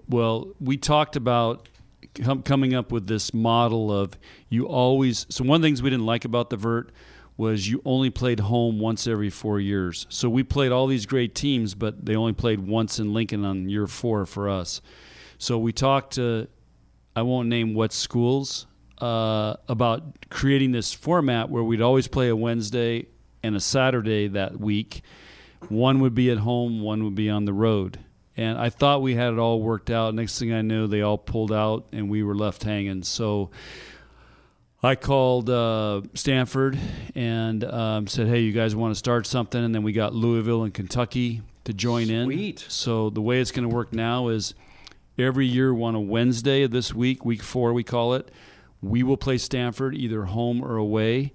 [0.09, 1.69] well, we talked about
[2.15, 4.17] com- coming up with this model of
[4.49, 5.27] you always.
[5.29, 6.91] So one of the things we didn't like about the vert
[7.37, 10.07] was you only played home once every four years.
[10.09, 13.69] So we played all these great teams, but they only played once in Lincoln on
[13.69, 14.81] year four for us.
[15.39, 16.47] So we talked to,
[17.17, 18.67] I won't name what schools,
[18.99, 23.07] uh, about creating this format where we'd always play a Wednesday
[23.43, 25.03] and a Saturday that week.
[25.69, 27.99] One would be at home, one would be on the road.
[28.37, 30.15] And I thought we had it all worked out.
[30.15, 33.05] Next thing I knew, they all pulled out and we were left hanging.
[33.05, 33.51] So
[34.83, 36.79] I called uh, Stanford
[37.15, 40.65] and um, said, "Hey, you guys want to start something?" And then we got Louisville
[40.65, 42.27] and Kentucky to join in.
[42.27, 42.65] Sweet.
[42.69, 44.55] So the way it's going to work now is
[45.17, 48.31] every year on a Wednesday of this week, week four we call it,
[48.83, 51.33] we will play Stanford either home or away,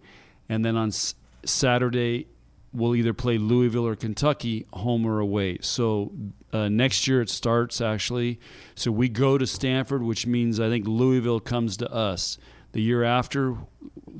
[0.47, 1.15] and then on S-
[1.45, 2.27] Saturday
[2.71, 5.57] we'll either play Louisville or Kentucky home or away.
[5.61, 6.11] So
[6.53, 8.39] uh, next year it starts actually.
[8.75, 12.37] So we go to Stanford, which means I think Louisville comes to us.
[12.71, 13.55] The year after,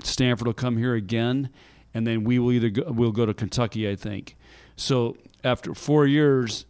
[0.04, 1.50] Stanford will come here again,
[1.94, 4.36] and then we will either go, we'll go to Kentucky, I think.
[4.76, 6.66] So after four years,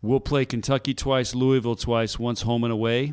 [0.00, 3.12] we'll play Kentucky twice, Louisville twice, once home and away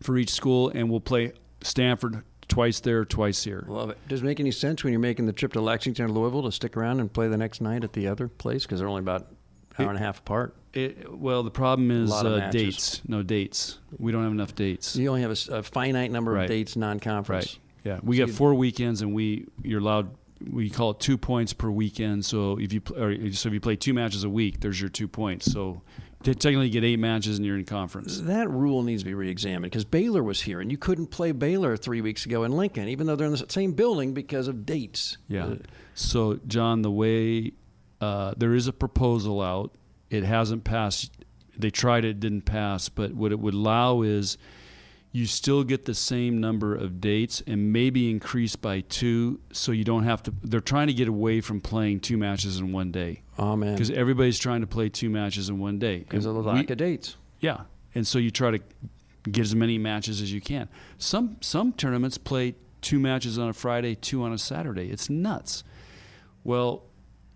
[0.00, 1.32] for each school, and we'll play
[1.62, 3.64] Stanford twice there, twice here.
[3.66, 3.98] Love it.
[4.08, 6.52] Does it make any sense when you're making the trip to Lexington or Louisville to
[6.52, 9.28] stick around and play the next night at the other place because they're only about
[9.78, 10.54] an hour and a half apart?
[10.74, 13.00] It, well, the problem is uh, dates.
[13.06, 13.78] No dates.
[13.98, 14.94] We don't have enough dates.
[14.96, 16.44] You only have a finite number Right.
[16.44, 17.46] of dates non-conference.
[17.46, 17.58] Right.
[17.84, 20.14] Yeah, we So got four weekends, and we you're allowed.
[20.50, 22.24] We call it two points per weekend.
[22.24, 25.08] So if you or so if you play two matches a week, there's your two
[25.08, 25.50] points.
[25.50, 25.82] So
[26.22, 28.20] t- technically, get eight matches, and you're in conference.
[28.20, 31.76] That rule needs to be reexamined because Baylor was here, and you couldn't play Baylor
[31.76, 35.18] three weeks ago in Lincoln, even though they're in the same building because of dates.
[35.28, 35.46] Yeah.
[35.46, 35.56] Uh,
[35.94, 37.52] So, John, the way
[38.00, 39.72] uh, there is a proposal out,
[40.10, 41.12] it hasn't passed.
[41.56, 42.88] They tried it, didn't pass.
[42.88, 44.38] But what it would allow is
[45.14, 49.84] you still get the same number of dates and maybe increase by two, so you
[49.84, 50.32] don't have to.
[50.42, 53.22] They're trying to get away from playing two matches in one day.
[53.38, 55.98] Oh man, Because everybody's trying to play two matches in one day.
[55.98, 57.16] because of the lack we- of dates.
[57.40, 57.62] yeah,
[57.94, 58.60] and so you try to
[59.30, 60.68] get as many matches as you can.
[60.98, 64.90] Some some tournaments play two matches on a Friday, two on a Saturday.
[64.90, 65.62] It's nuts.
[66.42, 66.84] Well,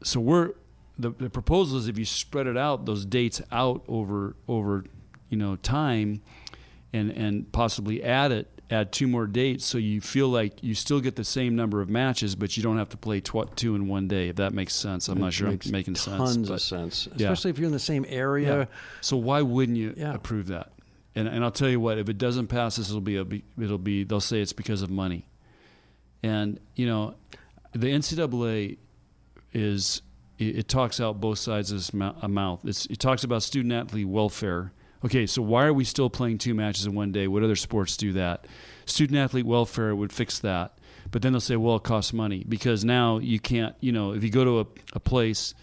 [0.02, 0.52] so we're
[0.98, 4.84] the, the proposal is if you spread it out, those dates out over over
[5.28, 6.22] you know time,
[6.92, 11.00] and and possibly add it add two more dates so you feel like you still
[11.00, 13.86] get the same number of matches but you don't have to play tw- two in
[13.86, 16.60] one day if that makes sense i'm It not sure i'm making sense Tons of
[16.60, 17.26] sense, yeah.
[17.30, 18.58] especially if you're in the same area.
[18.60, 18.64] yeah.
[19.00, 20.14] So why wouldn't you Yeah.
[20.14, 20.72] approve that?
[21.14, 23.44] And and I'll tell you what, if it doesn't pass, this will be a be-
[23.58, 25.26] it'll be they'll say it's because of money.
[26.22, 27.14] And you know,
[27.72, 28.78] the NCAA
[29.52, 30.02] is
[30.38, 32.60] it, it talks out both sides of this a uh, mouth.
[32.64, 34.72] It's, it talks about student athlete welfare.
[35.04, 37.28] Okay, so why are we still playing two matches in one day?
[37.28, 38.46] What other sports do that?
[38.86, 40.78] Student athlete welfare would fix that.
[41.10, 44.24] But then they'll say, well, it costs money because now you can't, you know, if
[44.24, 45.54] you go to a, a place,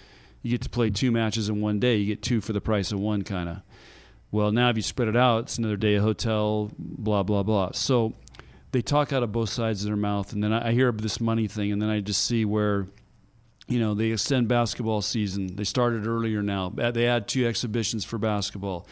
[0.41, 2.91] you get to play two matches in one day, you get two for the price
[2.91, 3.57] of one, kind of.
[4.31, 7.71] Well, now if you spread it out, it's another day of hotel, blah, blah, blah.
[7.73, 8.13] So
[8.71, 10.33] they talk out of both sides of their mouth.
[10.33, 12.87] And then I, I hear this money thing, and then I just see where
[13.67, 15.55] you know they extend basketball season.
[15.55, 16.69] They started earlier now.
[16.69, 18.87] They add two exhibitions for basketball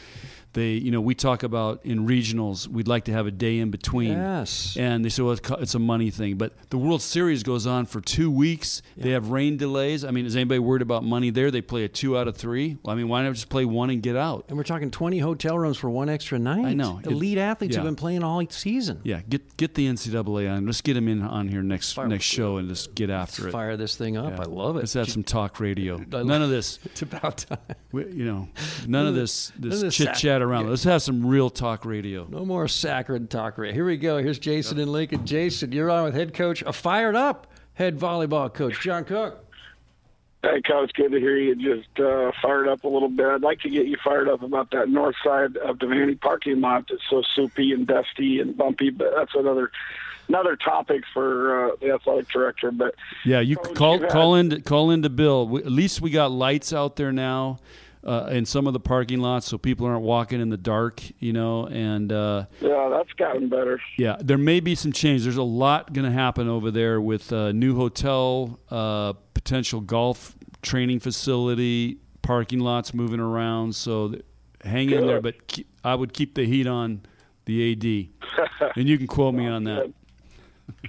[0.54, 3.70] they you know we talk about in regionals we'd like to have a day in
[3.70, 4.76] between Yes.
[4.78, 7.86] and they say well it's it's a money thing but the world series goes on
[7.86, 11.50] for two weeks they have rain delays i mean is anybody worried about money there
[11.50, 13.88] they play a two out of three well, i mean why not just play one
[13.90, 16.64] and get out And we're talking 20 hotel rooms for one extra night.
[16.66, 17.00] I know.
[17.02, 19.00] It- Elite athletes have been playing all season.
[19.04, 22.24] yeah get get the ncaa on let's get them in on here next Fire- next
[22.26, 24.36] show and just get after it Fire this thing up.
[24.36, 24.42] Yeah.
[24.42, 24.80] I love it.
[24.80, 27.58] let's have some talk radio none of this It's about time.
[27.92, 28.48] We, you know,
[28.86, 30.68] none of this this this chit sac- chat around.
[30.70, 32.26] Let's have some real talk radio.
[32.28, 33.58] No more sacred talk.
[33.58, 33.74] radio.
[33.74, 34.18] Here we go.
[34.18, 35.26] Here's Jason and Lincoln.
[35.26, 39.38] Jason, you're on with head coach, a fired up head volleyball coach, John Cook.
[40.42, 43.26] Hey, Coach, good to hear you just uh, fired up a little bit.
[43.26, 46.86] I'd like to get you fired up about that north side of Devaney parking lot
[46.90, 49.70] that's so soupy and dusty and bumpy, but that's another
[50.28, 52.72] another topic for uh, the athletic director.
[52.72, 55.46] But Yeah, you Coach, call you had- call in to Bill.
[55.48, 57.58] We, at least we got lights out there now.
[58.04, 61.02] Uh, in some of the parking lots, so people aren't walking in the dark.
[61.20, 63.80] You know, and uh, Yeah, that's gotten better.
[63.98, 65.22] yeah, there may be some change.
[65.22, 70.34] There's a lot going to happen over there with uh, new hotel, uh, potential golf
[70.62, 73.74] training facility, parking lots moving around.
[73.74, 74.24] So th-
[74.64, 77.02] hang in there, but keep, I would keep the heat on
[77.44, 79.92] the AD, and you can quote me on that.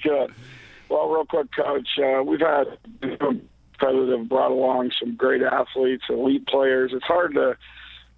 [0.04, 0.32] Good.
[0.90, 2.78] Well, real quick, Coach, uh, we've had
[3.78, 6.92] president have brought along some great athletes, elite players.
[6.94, 7.58] It's hard to,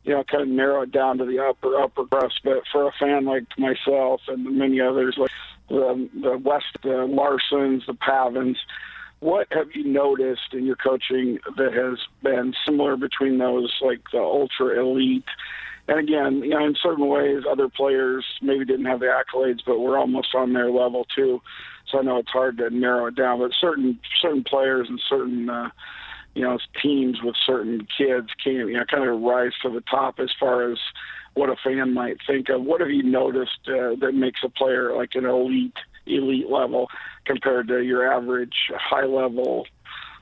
[0.03, 2.41] you know, kind of narrow it down to the upper upper crust.
[2.43, 5.31] But for a fan like myself and many others, like
[5.69, 8.57] the the West, the Larsons, the Pavans,
[9.19, 14.19] what have you noticed in your coaching that has been similar between those, like the
[14.19, 15.25] ultra elite?
[15.87, 19.79] And again, you know, in certain ways, other players maybe didn't have the accolades, but
[19.79, 21.41] were almost on their level too.
[21.95, 25.69] I know it's hard to narrow it down, but certain certain players and certain uh,
[26.33, 30.19] you know teams with certain kids can you know kind of rise to the top
[30.19, 30.77] as far as
[31.33, 32.63] what a fan might think of.
[32.63, 36.87] What have you noticed uh, that makes a player like an elite elite level
[37.25, 39.67] compared to your average high level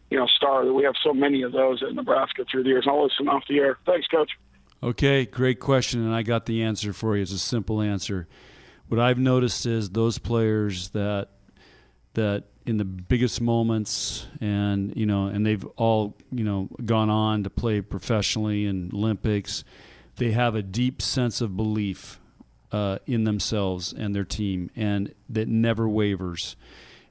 [0.09, 0.65] you know star?
[0.65, 2.85] That we have so many of those in Nebraska through the years.
[2.87, 3.77] I'll listen off the air.
[3.85, 4.31] Thanks, Coach.
[4.81, 7.21] Okay, great question, and I got the answer for you.
[7.21, 8.27] It's a simple answer.
[8.89, 11.29] What I've noticed is those players that
[12.13, 17.43] that in the biggest moments and you know and they've all you know gone on
[17.43, 19.65] to play professionally in olympics
[20.15, 22.19] they have a deep sense of belief
[22.73, 26.55] uh, in themselves and their team and that never wavers.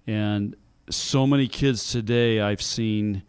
[0.06, 0.56] And
[0.90, 3.22] so many kids today i've seen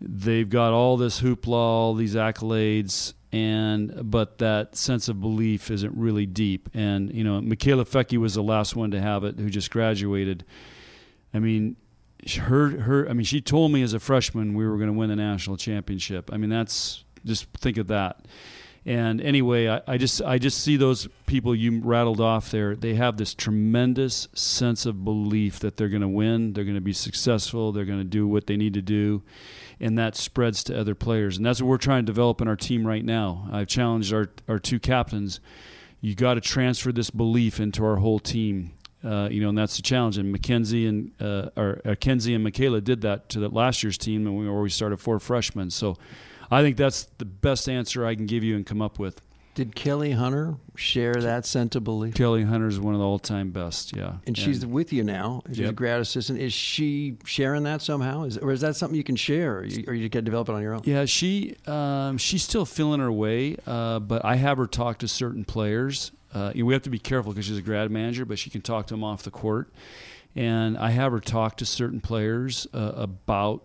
[0.00, 5.96] they've got all this hoopla all these accolades and but that sense of belief isn't
[5.96, 6.68] really deep.
[6.74, 10.44] And you know michaela Foecke was the last one to have it who just graduated
[11.32, 11.76] I mean,
[12.38, 13.08] her her.
[13.08, 15.56] I mean, she told me as a freshman we were going to win the national
[15.56, 16.30] championship.
[16.32, 18.26] I mean, that's just think of that.
[18.86, 22.74] And anyway, I, I just I just see those people you rattled off there.
[22.74, 26.54] They have this tremendous sense of belief that they're going to win.
[26.54, 27.72] They're going to be successful.
[27.72, 29.22] They're going to do what they need to do,
[29.78, 31.36] and that spreads to other players.
[31.36, 33.48] And that's what we're trying to develop in our team right now.
[33.52, 35.40] I've challenged our our two captains.
[36.00, 38.72] You got to transfer this belief into our whole team
[39.04, 40.18] uh, you know, and that's the challenge.
[40.18, 43.98] And Mackenzie and uh, or uh, Kenzie and Michaela did that to the last year's
[43.98, 45.70] team, and we always started four freshmen.
[45.70, 45.96] So,
[46.50, 49.20] I think that's the best answer I can give you and come up with.
[49.54, 52.14] Did Kelly Hunter share that sense of belief?
[52.14, 53.94] Kelly Hunter is one of the all-time best.
[53.96, 55.42] Yeah, and she's with you now.
[55.48, 55.70] She's Yep.
[55.70, 56.38] a grad assistant.
[56.38, 58.22] Is she sharing that somehow?
[58.22, 60.54] Is, or is that something you can share, or you, or you can develop it
[60.54, 60.82] on your own?
[60.84, 65.08] Yeah, she um, she's still feeling her way, uh, but I have her talk to
[65.08, 66.12] certain players.
[66.32, 68.50] Uh, you know, we have to be careful because she's a grad manager, but she
[68.50, 69.72] can talk to them off the court.
[70.36, 73.64] And I have her talk to certain players uh, about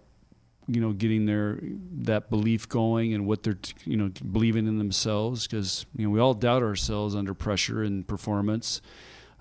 [0.67, 5.45] you know getting their that belief going and what they're you know believing in themselves
[5.45, 8.82] because you know we all doubt ourselves under pressure and performance,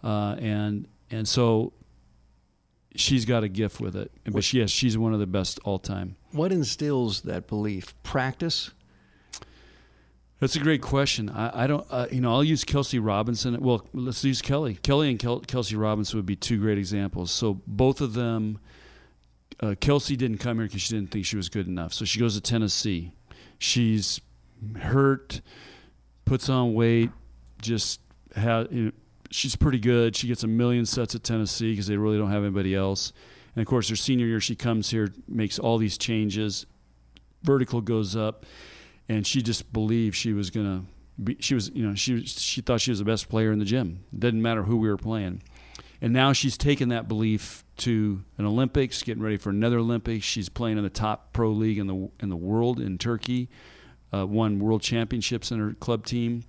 [0.03, 1.73] uh, and and so
[2.95, 4.11] she's got a gift with it.
[4.25, 6.17] But she, yes, she's one of the best all time.
[6.33, 7.95] What instills that belief?
[8.03, 8.71] Practice.
[10.41, 11.31] That's a great question.
[11.31, 13.61] I, I don't, uh, you know, I'll use Kelsey Robinson.
[13.61, 14.75] Well, let's use Kelly.
[14.75, 17.31] Kelly and Kel- Kelsey Robinson would be two great examples.
[17.31, 18.59] So both of them,
[19.61, 21.93] uh, Kelsey didn't come here because she didn't think she was good enough.
[21.93, 23.13] So she goes to Tennessee.
[23.59, 24.21] She's
[24.81, 25.41] hurt,
[26.25, 27.11] puts on weight,
[27.63, 28.01] just
[28.35, 28.69] had.
[28.73, 28.93] You know,
[29.31, 30.17] she's pretty good.
[30.17, 33.13] She gets a million sets at Tennessee because they really don't have anybody else.
[33.55, 36.67] And of course, her senior year, she comes here, makes all these changes.
[37.45, 38.45] Vertical goes up
[39.09, 40.85] and she just believed she was gonna
[41.23, 41.37] be.
[41.41, 44.05] She was, you know, she she thought she was the best player in the gym.
[44.17, 45.43] Didn't matter who we were playing,
[46.01, 50.25] and now she's taken that belief to an Olympics, getting ready for another Olympics.
[50.25, 53.49] She's playing in the top pro league in the in the world in Turkey,
[54.13, 56.45] uh, won world championships in her club team.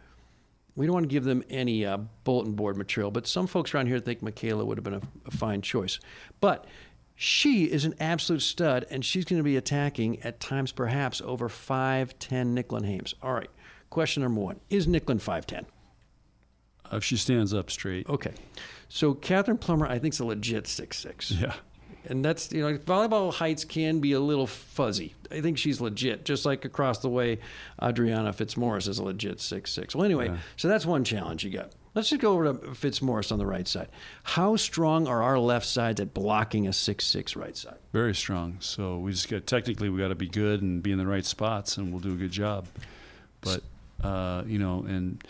[0.74, 3.88] We don't want to give them any uh, bulletin board material, but some folks around
[3.88, 6.00] here think Michaela would have been a, a fine choice.
[6.40, 6.66] But
[7.14, 11.48] she is an absolute stud, and she's going to be attacking at times perhaps over
[11.48, 13.14] 5'10 Nicklin Hames.
[13.22, 13.50] All right,
[13.90, 15.66] question number one Is Nicklin 5'10?
[16.86, 18.08] If uh, she stands up straight.
[18.08, 18.32] Okay.
[18.94, 21.30] So Kathryn Plummer, I think, is a legit six six.
[21.30, 21.54] Yeah.
[22.04, 25.14] And that's you know volleyball heights can be a little fuzzy.
[25.30, 27.38] I think she's legit, just like across the way,
[27.80, 29.96] Audriana Fitzmorris is a legit six six.
[29.96, 30.36] Well, anyway, yeah.
[30.58, 31.72] so that's one challenge you got.
[31.94, 33.88] Let's just go over to Fitzmaurice on the right side.
[34.24, 37.78] How strong are our left sides at blocking a six six right side?
[37.94, 38.58] Very strong.
[38.60, 41.24] So we just got technically we got to be good and be in the right
[41.24, 42.66] spots, and we'll do a good job.
[43.40, 43.62] But
[44.04, 45.24] uh, you know, and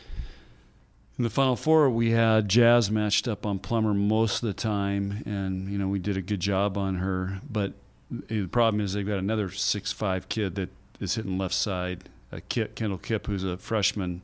[1.22, 5.22] in the final four, we had Jazz matched up on Plummer most of the time,
[5.24, 7.38] and you know we did a good job on her.
[7.48, 7.74] But
[8.10, 12.40] the problem is they've got another six five kid that is hitting left side, a
[12.40, 14.22] Kip, Kendall Kipp, who's a freshman.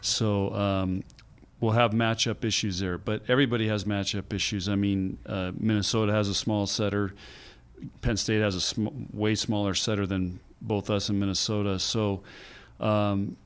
[0.00, 1.04] So um,
[1.60, 2.96] we'll have matchup issues there.
[2.96, 4.66] But everybody has matchup issues.
[4.66, 7.12] I mean, uh, Minnesota has a small setter.
[8.00, 11.78] Penn State has a sm- way smaller setter than both us and Minnesota.
[11.78, 12.22] So
[12.80, 13.36] um,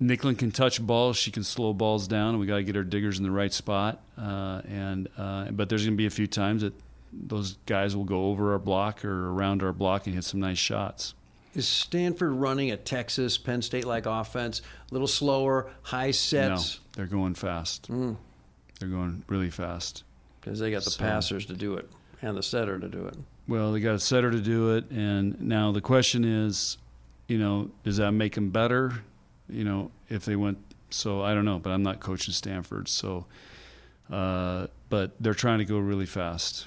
[0.00, 1.16] Nicklin can touch balls.
[1.16, 2.38] She can slow balls down.
[2.38, 4.00] We got to get our diggers in the right spot.
[4.16, 6.72] Uh, and uh, but there's going to be a few times that
[7.12, 10.58] those guys will go over our block or around our block and hit some nice
[10.58, 11.14] shots.
[11.54, 14.62] Is Stanford running a Texas Penn State like offense?
[14.90, 16.78] A little slower, high sets.
[16.78, 17.90] No, they're going fast.
[17.90, 18.16] Mm.
[18.78, 20.04] They're going really fast
[20.40, 21.90] because they got the so, passers to do it
[22.22, 23.16] and the setter to do it.
[23.48, 26.78] Well, they got a setter to do it, and now the question is,
[27.26, 29.02] you know, does that make them better?
[29.52, 30.58] You know, if they went.
[30.90, 32.88] So I don't know, but I'm not coaching Stanford.
[32.88, 33.26] So,
[34.10, 36.66] uh, but they're trying to go really fast.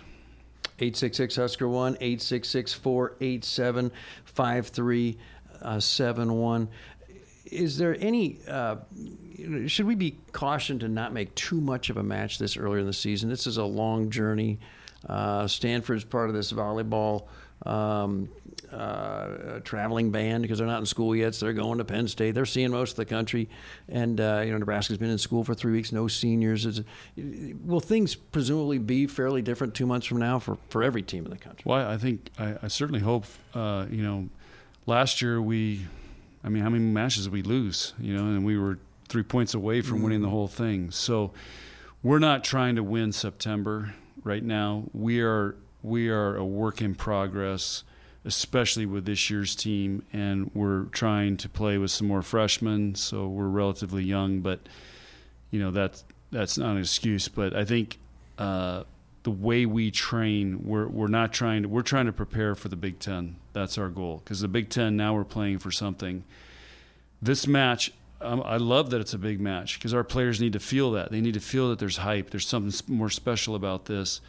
[0.79, 3.91] 866 Husker 1, 866 487
[4.25, 6.69] 5371.
[7.45, 8.77] Is there any, uh,
[9.67, 12.87] should we be cautioned to not make too much of a match this earlier in
[12.87, 13.29] the season?
[13.29, 14.57] This is a long journey.
[15.07, 17.27] Uh, Stanford's part of this volleyball
[17.65, 18.29] um,
[18.71, 22.31] uh, traveling band because they're not in school yet, so they're going to Penn State.
[22.31, 23.49] They're seeing most of the country,
[23.87, 26.65] and uh, you know Nebraska's been in school for three weeks, no seniors.
[26.65, 26.81] Is,
[27.15, 31.31] will things presumably be fairly different two months from now for, for every team in
[31.31, 31.63] the country?
[31.65, 33.25] Well, I think I, I certainly hope.
[33.53, 34.29] Uh, you know,
[34.85, 35.85] last year we,
[36.43, 37.93] I mean, how many matches did we lose?
[37.99, 40.03] You know, and we were three points away from mm-hmm.
[40.05, 40.89] winning the whole thing.
[40.89, 41.31] So
[42.01, 43.93] we're not trying to win September
[44.23, 44.85] right now.
[44.93, 47.83] We are we are a work in progress,
[48.25, 52.95] especially with this year's team, and we're trying to play with some more freshmen.
[52.95, 54.61] So we're relatively young, but
[55.51, 57.27] you know that's that's not an excuse.
[57.27, 57.99] But I think
[58.37, 58.83] uh,
[59.23, 62.77] the way we train, we're we're not trying to we're trying to prepare for the
[62.77, 63.35] Big Ten.
[63.51, 66.23] That's our goal because the Big Ten now we're playing for something.
[67.21, 70.59] This match um, I love that it's a big match because our players need to
[70.59, 71.11] feel that.
[71.11, 72.29] They need to feel that there's hype.
[72.29, 74.21] There's something more special about this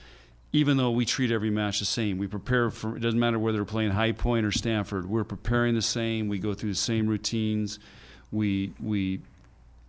[0.55, 2.17] even though we treat every match the same.
[2.17, 5.05] We prepare for it doesn't matter whether we're playing High Point or Stanford.
[5.05, 6.29] We're preparing the same.
[6.29, 7.81] We go through the same routines.
[8.31, 9.21] We we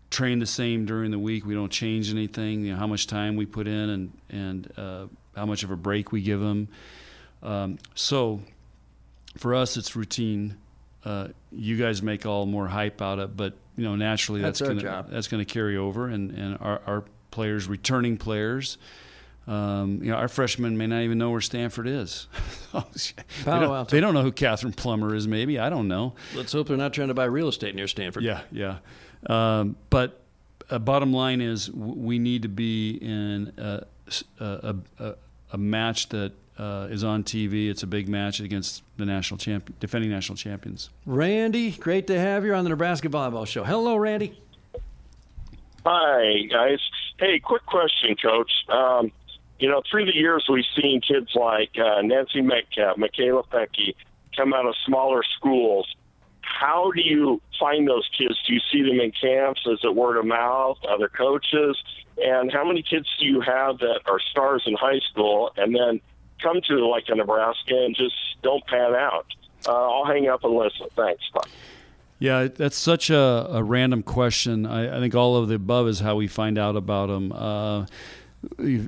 [0.09, 1.45] train the same during the week.
[1.45, 2.65] We don't change anything.
[2.65, 5.05] You know how much time we put in and and uh,
[5.35, 6.67] how much of a break we give them.
[7.43, 8.41] Um, so
[9.37, 10.57] for us, it's routine.
[11.03, 14.57] Uh, you guys make all more hype out of it, but you know naturally that's,
[14.57, 18.79] that's gonna that's gonna carry over, and and our, our players, returning players
[19.47, 22.27] um, you know, our freshmen may not even know where Stanford is.
[22.73, 22.81] they,
[23.45, 25.27] don't, they, don't, know who Kathryn Plummer is.
[25.27, 26.15] Maybe I don't know.
[26.35, 28.23] Let's hope they're not trying to buy real estate near Stanford.
[28.23, 28.77] Yeah, yeah.
[29.27, 30.21] Um, but
[30.69, 33.83] uh, bottom line is, we need to be in a,
[34.39, 35.15] a, a,
[35.51, 37.69] a match that uh, is on TV.
[37.69, 40.89] It's a big match against the national champion, defending national champions.
[41.05, 43.63] Randy, great to have you on the Nebraska Volleyball Show.
[43.63, 44.39] Hello, Randy.
[45.85, 46.79] Hi, guys.
[47.19, 48.51] Hey, quick question, Coach.
[48.69, 49.11] Um,
[49.59, 53.95] you know, through the years, we've seen kids like uh, Nancy Metcalf, Michaela Foecke
[54.35, 55.87] come out of smaller schools.
[56.41, 58.35] How do you find those kids?
[58.45, 59.61] Do you see them in camps?
[59.65, 61.81] Is it word of mouth, other coaches?
[62.17, 66.01] And how many kids do you have that are stars in high school and then
[66.41, 69.25] come to like a Nebraska and just don't pan out?
[69.67, 70.87] Uh, I'll hang up and listen.
[70.95, 71.23] Thanks.
[71.33, 71.49] Bye.
[72.19, 74.65] Yeah, that's such a, a random question.
[74.65, 77.33] I, I, think all of the above is how we find out about them.
[77.33, 77.85] Uh,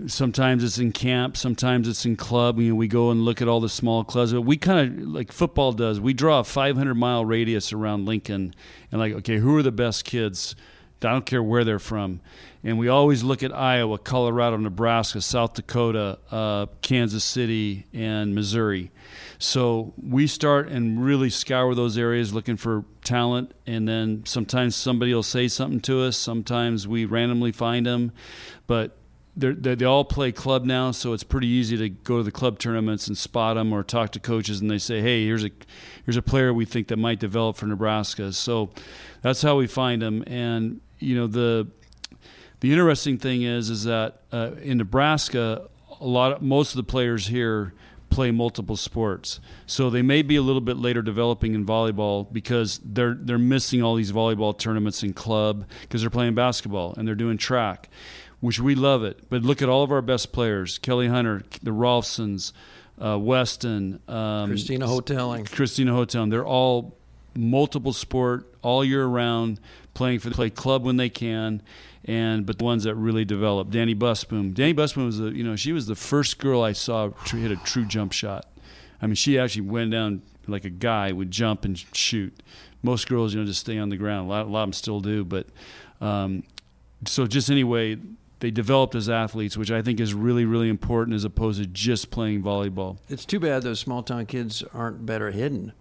[0.08, 2.60] Sometimes it's in camp, sometimes it's in club.
[2.60, 4.34] You know, we go and look at all the small clubs.
[4.34, 6.00] But We kind of like football does.
[6.00, 8.54] We draw a 500 mile radius around Lincoln,
[8.92, 10.56] and like, okay, who are the best kids?
[11.04, 12.22] I don't care where they're from.
[12.64, 18.92] And we always look at Iowa, Colorado, Nebraska, South Dakota, uh, Kansas City, and Missouri.
[19.38, 23.54] So we start and really scour those areas looking for talent.
[23.68, 26.18] And then sometimes somebody will say something to us.
[26.18, 28.12] Sometimes we randomly find them.
[28.66, 28.98] But
[29.38, 32.60] they they all play club now, so it's pretty easy to go to the club
[32.60, 35.52] tournaments and spot them or talk to coaches, and they say, "Hey, here's a
[36.06, 38.72] here's a player we think that might develop for Nebraska." So
[39.22, 40.24] that's how we find them.
[40.26, 41.68] And you know the
[42.60, 45.70] the interesting thing is is that uh, in Nebraska,
[46.02, 47.74] a lot of most of the players here
[48.10, 49.40] play multiple sports.
[49.66, 53.84] So they may be a little bit later developing in volleyball because they're they're missing
[53.84, 57.90] all these volleyball tournaments in club because they're playing basketball and they're doing track,
[58.40, 59.30] which we love it.
[59.30, 62.54] But look at all of our best players: Kelly Hunter, the Rolfzens,
[63.00, 65.46] uh, Weston, um, Christina Houghtelling.
[65.46, 66.30] Christina Houghtelling.
[66.30, 66.98] They're all
[67.36, 69.60] multiple sport all year round,
[69.94, 71.62] playing for the play club when they can
[72.08, 73.72] and but the ones that really developed.
[73.72, 74.54] Dani Busboom.
[74.54, 77.58] Dani Busboom was the you know she was the first girl I saw hit a
[77.58, 78.46] true jump shot.
[79.02, 82.42] I mean, she actually went down like a guy would jump and shoot.
[82.82, 84.28] Most girls, you know, just stay on the ground.
[84.28, 85.48] A lot, a lot of them still do, but
[86.00, 86.44] um,
[87.06, 87.98] so just anyway,
[88.40, 92.12] they developed as athletes, which I think is really, really important as opposed to just
[92.12, 92.98] playing volleyball.
[93.10, 95.74] It's too bad those small town kids aren't better hidden.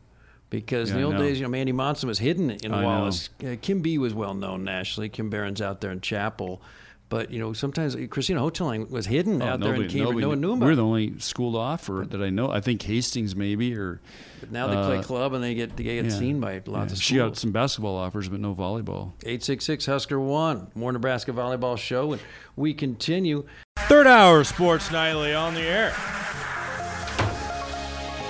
[0.48, 2.86] Because in the old days, you know, Mandy Monson was hidden in I know.
[2.86, 3.30] Wallace.
[3.44, 5.08] Uh, Kim B was well known nationally.
[5.08, 6.62] Kim Barron's out there in Chappell.
[7.08, 9.94] But, you know, sometimes Christina Houghtelling was hidden Oh, out there in Cambridge.
[9.94, 12.50] nobody No one knew- knew about We're the only school to offer that I know.
[12.50, 14.00] I think Hastings maybe, or
[14.40, 16.10] But now they play uh, club and they get they get yeah.
[16.10, 16.82] seen by lots Yeah.
[16.82, 17.02] of schools.
[17.02, 19.12] She got some basketball offers, but no volleyball.
[19.22, 22.12] 866 Husker 1, more Nebraska Volleyball Show.
[22.14, 22.22] And
[22.56, 23.44] we continue.
[23.78, 25.94] Third hour Sports Nightly on the air.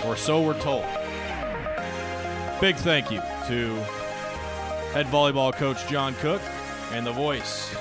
[0.04, 0.84] Or so we're told.
[2.60, 3.74] Big thank you to
[4.92, 6.40] head volleyball coach John Cook
[6.92, 7.74] and the voice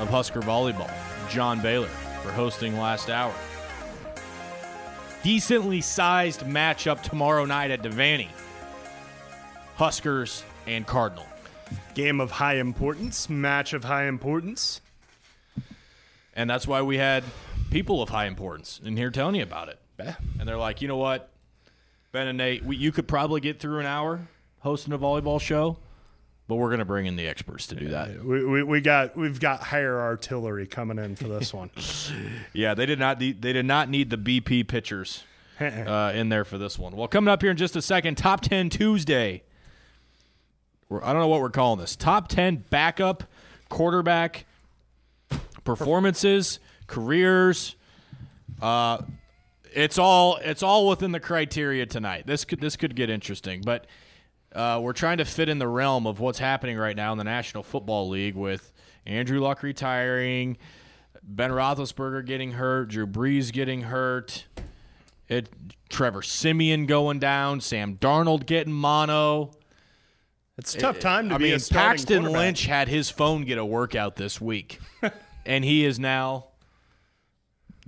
[0.00, 0.90] of Husker Volleyball,
[1.28, 1.86] John Baylor,
[2.22, 3.34] for hosting last hour.
[5.22, 8.28] Decently sized matchup tomorrow night at Devaney.
[9.76, 11.26] Huskers and Cardinal.
[11.94, 14.80] Game of high importance, match of high importance.
[16.34, 17.22] And that's why we had
[17.70, 19.78] people of high importance in here telling you about it.
[20.38, 21.28] And they're like, you know what,
[22.12, 24.26] Ben and Nate, we, you could probably get through an hour
[24.60, 25.76] hosting a volleyball show,
[26.50, 28.24] but we're going to bring in the experts to do that.
[28.24, 31.70] We, we, we got we've got higher artillery coming in for this one.
[32.52, 35.22] Yeah, they did not need, they did not need the BP pitchers
[35.60, 36.96] uh, in there for this one.
[36.96, 39.44] Well, coming up here in just a second, top ten Tuesday.
[40.88, 41.94] We're, I don't know what we're calling this.
[41.94, 43.22] Top ten backup
[43.68, 44.44] quarterback
[45.62, 47.76] performances, careers.
[48.60, 49.02] Uh,
[49.72, 52.26] it's all it's all within the criteria tonight.
[52.26, 53.86] This could this could get interesting, but
[54.54, 57.24] uh, we're trying to fit in the realm of what's happening right now in the
[57.24, 58.72] National Football League with
[59.06, 60.58] Andrew Luck retiring,
[61.22, 64.46] Ben Roethlisberger getting hurt, Drew Brees getting hurt,
[65.28, 65.48] it
[65.88, 69.52] Trevor Siemian going down, Sam Darnold getting mono.
[70.58, 72.10] It's a tough time to I be mean, a starting quarterback.
[72.10, 72.40] I mean, Paxton.
[72.40, 74.78] Lynch had his phone get a workout this week,
[75.46, 76.48] and he is now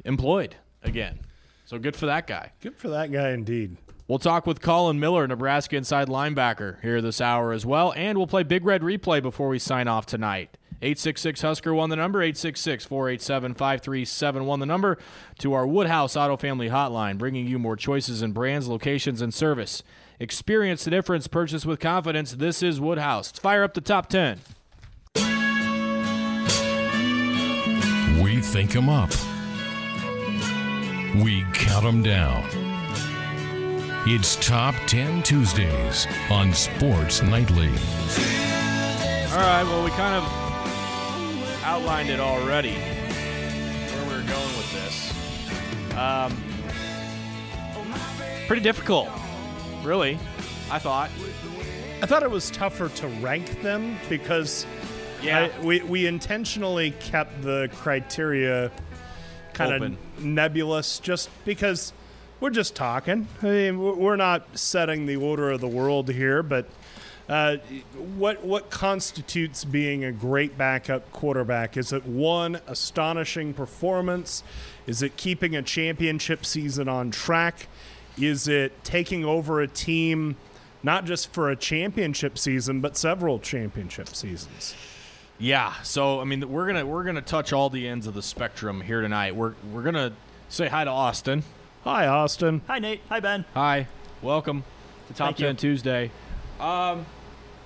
[0.04, 1.18] employed again.
[1.66, 2.52] So good for that guy.
[2.60, 3.76] Good for that guy indeed.
[4.09, 7.92] We'll talk with Collin Miller, Nebraska inside linebacker, here this hour as well.
[7.96, 10.59] And we'll play Big Red Replay before we sign off tonight.
[10.82, 14.98] 866 Husker won the number, 866 487 5371 the number
[15.38, 19.84] to our Woodhouse Auto Family Hotline, bringing you more choices in brands, locations, and service.
[20.18, 22.32] Experience the difference, purchase with confidence.
[22.32, 23.28] This is Woodhouse.
[23.28, 24.40] Let's fire up the top 10.
[28.20, 29.11] We think them up.
[31.14, 32.71] We count them down.
[34.05, 37.68] It's Top 10 Tuesdays on Sports Nightly.
[37.68, 40.24] All right, well, we kind of
[41.64, 45.96] outlined it already where we were going with this.
[45.96, 46.36] Um,
[48.48, 49.09] pretty difficult,
[49.84, 50.18] really,
[50.70, 51.11] I thought.
[52.03, 54.66] I thought it was tougher to rank them because
[55.22, 55.48] Yeah.
[55.57, 58.72] I- we we intentionally kept the criteria
[59.53, 61.92] kind of nebulous, just because
[62.43, 63.28] we're just talking.
[63.40, 66.66] I mean, we're not setting the order of the world here, but.
[67.28, 67.57] Uh,
[68.16, 71.76] what what constitutes being a great backup quarterback?
[71.76, 74.43] Is it one astonishing performance?
[74.88, 77.68] Is it keeping a championship season on track?
[78.18, 80.36] Is it taking over a team
[80.82, 84.74] not just for a championship season, but several championship seasons?
[85.38, 85.72] Yeah.
[85.82, 89.01] So I mean, we're gonna we're gonna touch all the ends of the spectrum here
[89.01, 89.36] tonight.
[89.36, 90.12] We're we're gonna
[90.49, 91.45] say hi to Austin.
[91.85, 92.62] Hi, Austin.
[92.68, 93.01] Hi, Nate.
[93.09, 93.45] Hi, Ben.
[93.55, 93.89] Hi.
[94.22, 94.62] Welcome
[95.09, 95.47] to Top Thank you.
[95.47, 96.12] Ten Tuesday.
[96.61, 97.05] Um,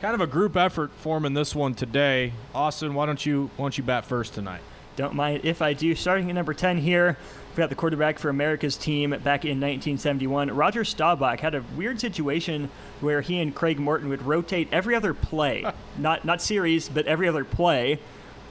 [0.01, 2.33] kind of a group effort forming this one today.
[2.55, 4.63] Austin, why don't you why don't you bat first tonight?
[4.97, 5.95] Don't mind if I do.
[5.95, 7.19] Starting at number 10 here,
[7.51, 10.51] we've got the quarterback for America's team back in 1971.
[10.51, 12.71] Roger Staubach had a weird situation
[13.03, 17.29] where he and Craig Morton would rotate every other play, not not series, but every
[17.29, 17.99] other play.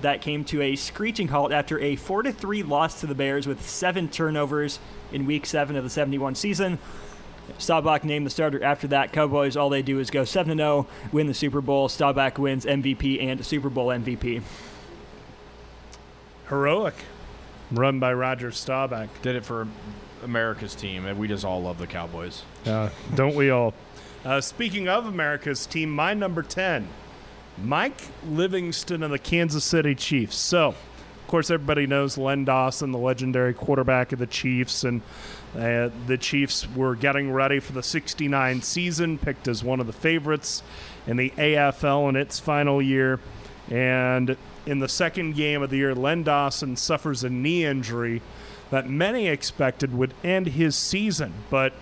[0.01, 3.47] That came to a screeching halt after a 4 to 3 loss to the Bears
[3.47, 4.77] with seven turnovers
[5.15, 6.77] in week 7 of the 71 season.
[7.57, 9.13] Staubach named the starter after that.
[9.13, 11.87] Cowboys, all they do is go 7 0, win the Super Bowl.
[11.87, 14.41] Staubach wins MVP and Super Bowl MVP.
[16.49, 16.95] Heroic.
[17.71, 19.09] Run by Roger Staubach.
[19.21, 19.67] Did it for
[20.23, 22.43] America's team, and we just all love the Cowboys.
[22.65, 23.73] Uh, don't we all?
[24.23, 26.87] Uh, speaking of America's team, my number 10,
[27.63, 30.35] Mike Livingston of the Kansas City Chiefs.
[30.35, 30.75] So,
[31.25, 35.01] of course, everybody knows Len Dawson, the legendary quarterback of the Chiefs, and
[35.55, 39.93] uh, the Chiefs were getting ready for the 69 season, picked as one of the
[39.93, 40.61] favorites
[41.07, 43.19] in the AFL in its final year.
[43.71, 48.21] And in the second game of the year, Len Dawson suffers a knee injury
[48.69, 51.73] that many expected would end his season, but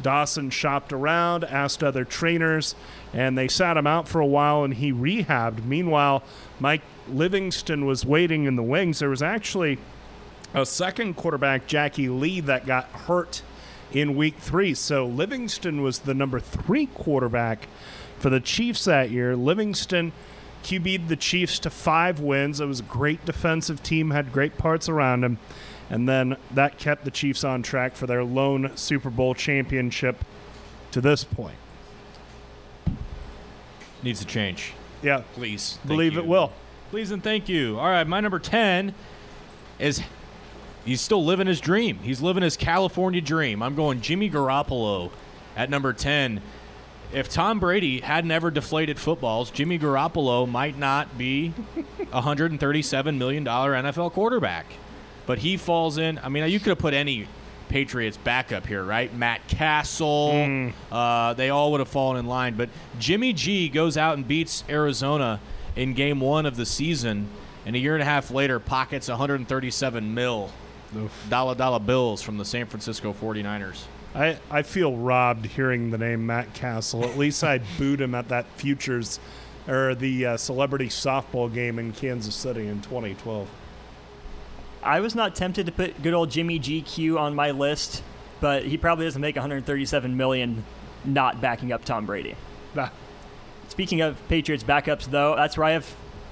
[0.00, 2.74] Dawson shopped around, asked other trainers,
[3.12, 5.66] and they sat him out for a while and he rehabbed.
[5.66, 6.22] Meanwhile,
[6.58, 6.80] Mike
[7.14, 8.98] Livingston was waiting in the wings.
[8.98, 9.78] There was actually
[10.54, 13.42] a second quarterback, Jackie Lee, that got hurt
[13.92, 14.74] in week three.
[14.74, 17.68] So Livingston was the number three quarterback
[18.18, 19.36] for the Chiefs that year.
[19.36, 20.12] Livingston
[20.62, 22.60] QB'd the Chiefs to five wins.
[22.60, 25.38] It was a great defensive team, had great parts around him.
[25.88, 30.24] And then that kept the Chiefs on track for their lone Super Bowl championship
[30.92, 31.56] to this point.
[34.02, 34.72] Needs to change.
[35.02, 35.22] Yeah.
[35.34, 35.78] Please.
[35.86, 36.20] Believe you.
[36.20, 36.52] it will.
[36.90, 37.78] Please and thank you.
[37.78, 38.92] All right, my number 10
[39.78, 40.02] is
[40.84, 41.98] he's still living his dream.
[41.98, 43.62] He's living his California dream.
[43.62, 45.12] I'm going Jimmy Garoppolo
[45.56, 46.42] at number 10.
[47.12, 51.52] If Tom Brady hadn't ever deflated footballs, Jimmy Garoppolo might not be
[52.12, 54.66] a $137 million NFL quarterback.
[55.26, 56.18] But he falls in.
[56.18, 57.28] I mean, you could have put any
[57.68, 59.14] Patriots backup here, right?
[59.14, 60.72] Matt Cassel.
[60.90, 62.56] Uh, they all would have fallen in line.
[62.56, 62.68] But
[62.98, 65.38] Jimmy G goes out and beats Arizona
[65.76, 67.28] in game one of the season,
[67.66, 70.50] and a year and a half later pockets 137 mil
[71.28, 73.82] dollar dollar bills from the San Francisco 49ers.
[74.14, 77.04] I, I feel robbed hearing the name Matt Cassel.
[77.04, 79.20] At least I booed him at that Futures
[79.68, 83.48] or the uh, celebrity softball game in Kansas City in 2012.
[84.82, 88.02] I was not tempted to put good old Jimmy GQ on my list,
[88.40, 90.64] but he probably doesn't make 137 million
[91.04, 92.34] not backing up Tom Brady.
[93.70, 95.86] Speaking of Patriots backups, though, that's where I have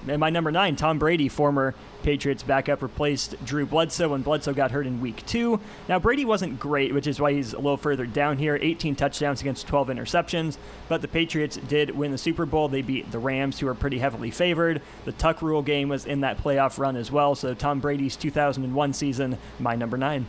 [0.06, 4.70] in my number nine, Tom Brady, former Patriots backup, replaced Drew Bledsoe when Bledsoe got
[4.70, 5.60] hurt in week two.
[5.88, 9.40] Now, Brady wasn't great, which is why he's a little further down here 18 touchdowns
[9.40, 10.56] against 12 interceptions.
[10.88, 12.68] But the Patriots did win the Super Bowl.
[12.68, 14.80] They beat the Rams, who are pretty heavily favored.
[15.04, 17.34] The Tuck Rule game was in that playoff run as well.
[17.34, 20.26] So, Tom Brady's 2001 season, my number nine.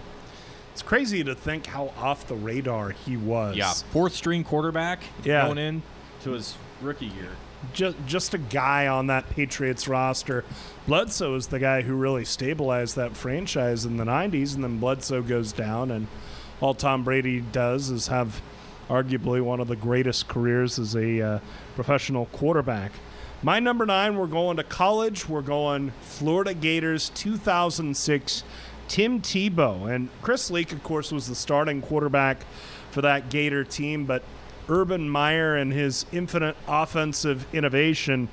[0.73, 3.55] It's crazy to think how off the radar he was.
[3.55, 5.45] Yeah, fourth string quarterback Yeah.
[5.45, 5.83] going in
[6.23, 7.31] to his rookie year.
[7.73, 10.43] just just a guy on that Patriots roster.
[10.87, 15.21] Bledsoe is the guy who really stabilized that franchise in the '90s, and then Bledsoe
[15.21, 16.07] goes down, and
[16.61, 18.41] all Tom Brady does is have
[18.89, 21.39] arguably one of the greatest careers as a uh,
[21.75, 22.91] professional quarterback.
[23.41, 25.29] My number nine, we're going to college.
[25.29, 28.43] We're going Florida Gators 2006.
[28.89, 32.43] Tim Tebow and Chris Leak, of course, was the starting quarterback
[32.91, 34.23] for that Gator team, but
[34.69, 38.29] Urban Meyer and his infinite offensive innovation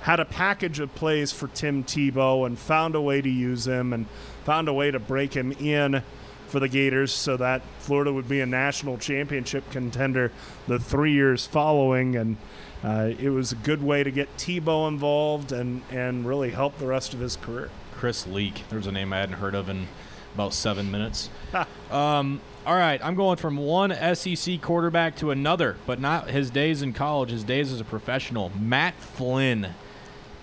[0.00, 3.92] had a package of plays for Tim Tebow and found a way to use him
[3.92, 4.06] and
[4.44, 6.02] found a way to break him in
[6.48, 10.30] for the Gators so that Florida would be a national championship contender
[10.68, 12.16] the three years following.
[12.16, 12.36] And
[12.82, 16.86] uh, it was a good way to get Tebow involved and, and really help the
[16.86, 17.70] rest of his career.
[17.94, 18.62] Chris Leak.
[18.68, 19.88] There's a name I hadn't heard of in
[20.34, 21.30] about seven minutes.
[21.90, 26.80] um, all right, I'm going from one SEC quarterback to another, but not his days
[26.80, 28.50] in college, his days as a professional.
[28.58, 29.74] Matt Flynn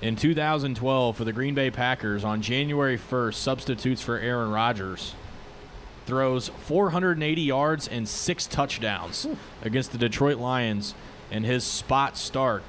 [0.02, 5.16] in 2012 for the Green Bay Packers on January 1st substitutes for Aaron Rodgers.
[6.06, 9.28] Throws 480 yards and six touchdowns
[9.64, 10.94] against the Detroit Lions
[11.32, 12.64] in his spot start.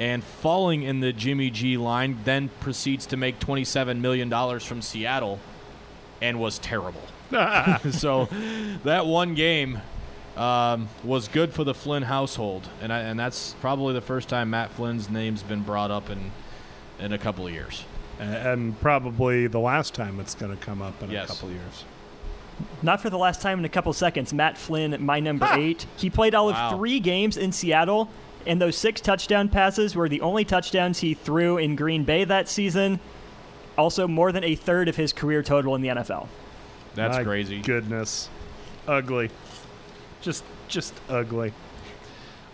[0.00, 5.38] And falling in the Jimmy G line, then proceeds to make $27 million from Seattle
[6.20, 7.02] and was terrible.
[7.92, 8.28] so
[8.84, 9.80] that one game
[10.36, 14.50] um, was good for the Flynn household, and I, and that's probably the first time
[14.50, 16.30] Matt Flynn's name's been brought up in
[17.00, 17.84] in a couple of years.
[18.20, 21.30] A- And probably the last time it's going to come up in Yes.
[21.30, 21.84] a couple years.
[22.82, 24.32] Not for the last time in a couple seconds.
[24.32, 25.86] Matt Flynn, my number eight.
[25.96, 28.08] He played all of three games in Seattle,
[28.46, 32.48] and those six touchdown passes were the only touchdowns he threw in Green Bay that
[32.48, 33.00] season.
[33.76, 36.28] Also, more than a third of his career total in the NFL.
[36.94, 37.60] That's My crazy.
[37.60, 38.28] Goodness,
[38.86, 39.30] ugly,
[40.20, 41.52] just just ugly.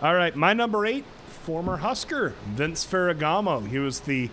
[0.01, 3.67] All right, my number eight, former Husker Vince Ferragamo.
[3.67, 4.31] He was the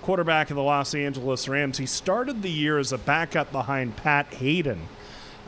[0.00, 1.78] quarterback of the Los Angeles Rams.
[1.78, 4.88] He started the year as a backup behind Pat Haden,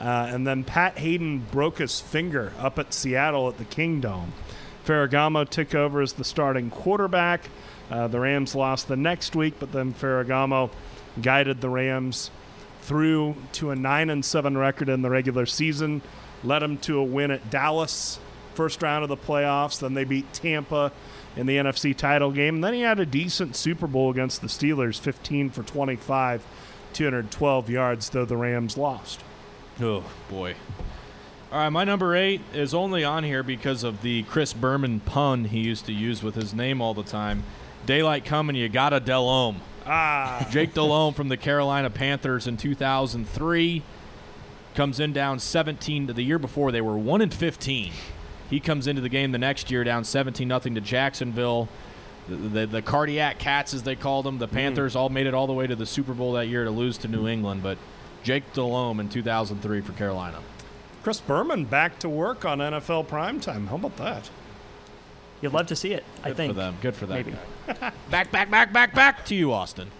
[0.00, 4.32] uh, and then Pat Haden broke his finger up at Seattle at the Kingdome.
[4.84, 7.48] Ferragamo took over as the starting quarterback.
[7.90, 10.70] Uh, the Rams lost the next week, but then Ferragamo
[11.20, 12.30] guided the Rams
[12.84, 16.02] through to a 9 and 7 record in the regular season,
[16.42, 18.18] led them to a win at Dallas,
[18.54, 19.80] first round of the playoffs.
[19.80, 20.92] Then they beat Tampa
[21.34, 22.56] in the NFC title game.
[22.56, 26.46] And then he had a decent Super Bowl against the Steelers, 15 for 25,
[26.92, 29.20] 212 yards, though the Rams lost.
[29.80, 30.54] Oh boy.
[31.50, 35.44] All right, my number eight is only on here because of the Chris Berman pun
[35.44, 37.44] he used to use with his name all the time.
[37.86, 39.60] Daylight coming, you gotta Delhomme.
[39.86, 43.82] Ah, Jake Delhomme from the Carolina Panthers in 2003
[44.74, 46.06] comes in down 17.
[46.06, 47.92] to The year before they were one and 15.
[48.50, 51.68] He comes into the game the next year down 17 nothing to Jacksonville.
[52.28, 55.46] The, the, the cardiac cats, as they called them, the Panthers all made it all
[55.46, 57.62] the way to the Super Bowl that year to lose to New England.
[57.62, 57.76] But
[58.22, 60.40] Jake Delhomme in 2003 for Carolina.
[61.02, 63.68] Chris Berman back to work on NFL primetime.
[63.68, 64.30] How about that?
[65.40, 66.54] You'd love to see it, I think.
[66.54, 66.76] Good for them.
[66.80, 67.16] Good for them.
[67.16, 67.34] Maybe.
[68.10, 69.90] back, back, back, back, back to you, Austin.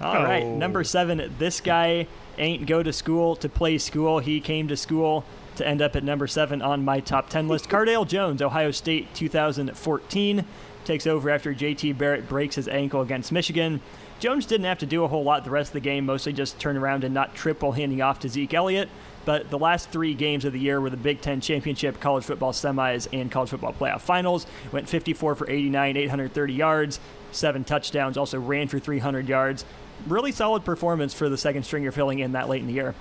[0.00, 0.56] All right, Oh.
[0.56, 1.32] number seven.
[1.38, 2.06] This guy
[2.38, 4.18] ain't go to school to play school.
[4.18, 5.24] He came to school
[5.56, 7.68] to end up at number seven on my top 10 list.
[7.68, 10.44] Cardale Jones, Ohio State 2014,
[10.84, 13.80] takes over after JT Barrett breaks his ankle against Michigan.
[14.18, 16.58] Jones didn't have to do a whole lot the rest of the game, mostly just
[16.58, 18.88] turn around and not triple handing off to Zeke Elliott.
[19.24, 22.52] But the last three games of the year were the Big Ten Championship, college football
[22.52, 24.46] semis, and college football playoff finals.
[24.72, 27.00] Went 54 for 89, 830 yards,
[27.32, 29.64] seven touchdowns, also ran for 300 yards.
[30.08, 32.94] Really solid performance for the second stringer filling in that late in the year.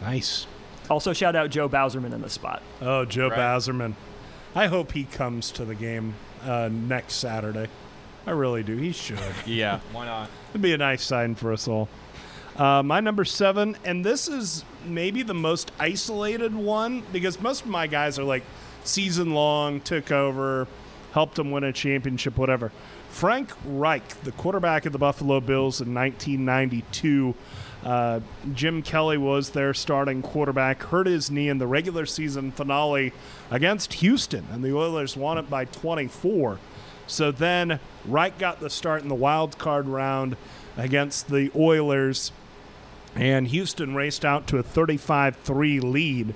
[0.00, 0.46] Nice.
[0.88, 2.62] Also, shout out Joe Bauserman in the spot.
[2.80, 3.38] Oh, Joe Right.
[3.38, 3.94] Bauserman.
[4.54, 6.14] I hope he comes to the game
[6.44, 7.68] uh, next Saturday.
[8.26, 8.76] I really do.
[8.76, 9.18] He should.
[9.46, 10.28] Yeah, why not?
[10.50, 11.88] It'd be a nice sign for us all.
[12.56, 17.68] Uh, my number seven, and this is maybe the most isolated one because most of
[17.68, 18.42] my guys are like
[18.84, 20.66] season long, took over,
[21.12, 22.70] helped them win a championship, whatever.
[23.08, 27.34] Frank Reich, the quarterback of the Buffalo Bills in 1992.
[27.84, 28.20] Uh,
[28.54, 33.12] Jim Kelly was their starting quarterback, hurt his knee in the regular season finale
[33.50, 36.58] against Houston, and the Oilers won it by 24.
[37.06, 40.36] So then Reich got the start in the wild card round
[40.76, 42.32] against the Oilers,
[43.14, 46.34] and Houston raced out to a 35 3 lead.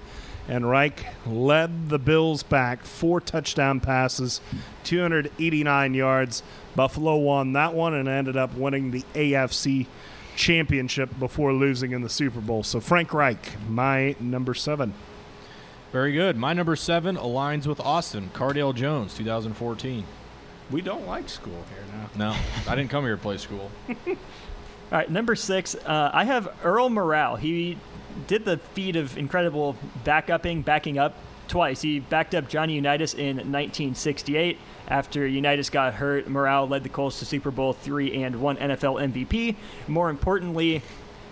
[0.49, 4.41] And Reich led the Bills back, four touchdown passes,
[4.85, 6.45] 289 yards.
[6.77, 9.87] Buffalo won that one and ended up winning the AFC
[10.37, 12.63] championship before losing in the Super Bowl.
[12.63, 14.95] So Frank Reich, my number seven.
[15.91, 16.37] Very good.
[16.37, 18.31] My number seven aligns with Austin.
[18.33, 20.05] Cardale Jones, 2014.
[20.71, 21.85] We don't like school here
[22.17, 22.33] now.
[22.33, 22.37] No,
[22.69, 23.71] I didn't come here to play school.
[24.93, 25.75] All right, number six.
[25.75, 27.39] Uh, I have Earl Morrall.
[27.39, 27.77] He
[28.29, 31.17] did the feat of incredible backupping, backing up
[31.49, 31.83] twice.
[31.83, 34.59] He backed up Johnny Unitas in 1968.
[34.87, 39.13] After Unitas got hurt, Morrall led the Colts to Super Bowl three and one NFL
[39.13, 39.57] MVP.
[39.89, 40.83] More importantly,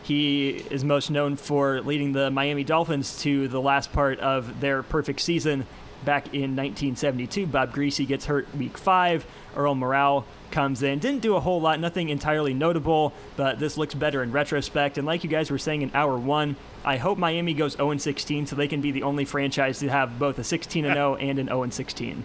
[0.03, 4.83] he is most known for leading the Miami Dolphins to the last part of their
[4.83, 5.65] perfect season
[6.05, 7.47] back in 1972.
[7.47, 9.25] Bob Griese gets hurt week five.
[9.57, 10.25] Earl Morrall
[10.55, 11.01] comes in.
[11.01, 14.97] Didn't do a whole lot, nothing entirely notable, but this looks better in retrospect.
[14.97, 18.47] And like you guys were saying in hour one, I hope Miami goes 0 16
[18.47, 21.49] so they can be the only franchise to have both a 16 0 and an
[21.49, 22.25] 0 16.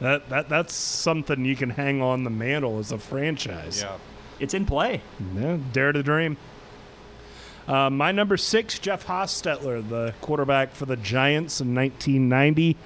[0.00, 3.82] That, that That's something you can hang on the mantle as a franchise.
[3.82, 3.96] Yeah,
[4.38, 5.00] It's in play.
[5.34, 6.36] Yeah, dare to dream.
[7.66, 12.76] Uh, my number six, Jeff Hostetler, the quarterback for the Giants in 1990.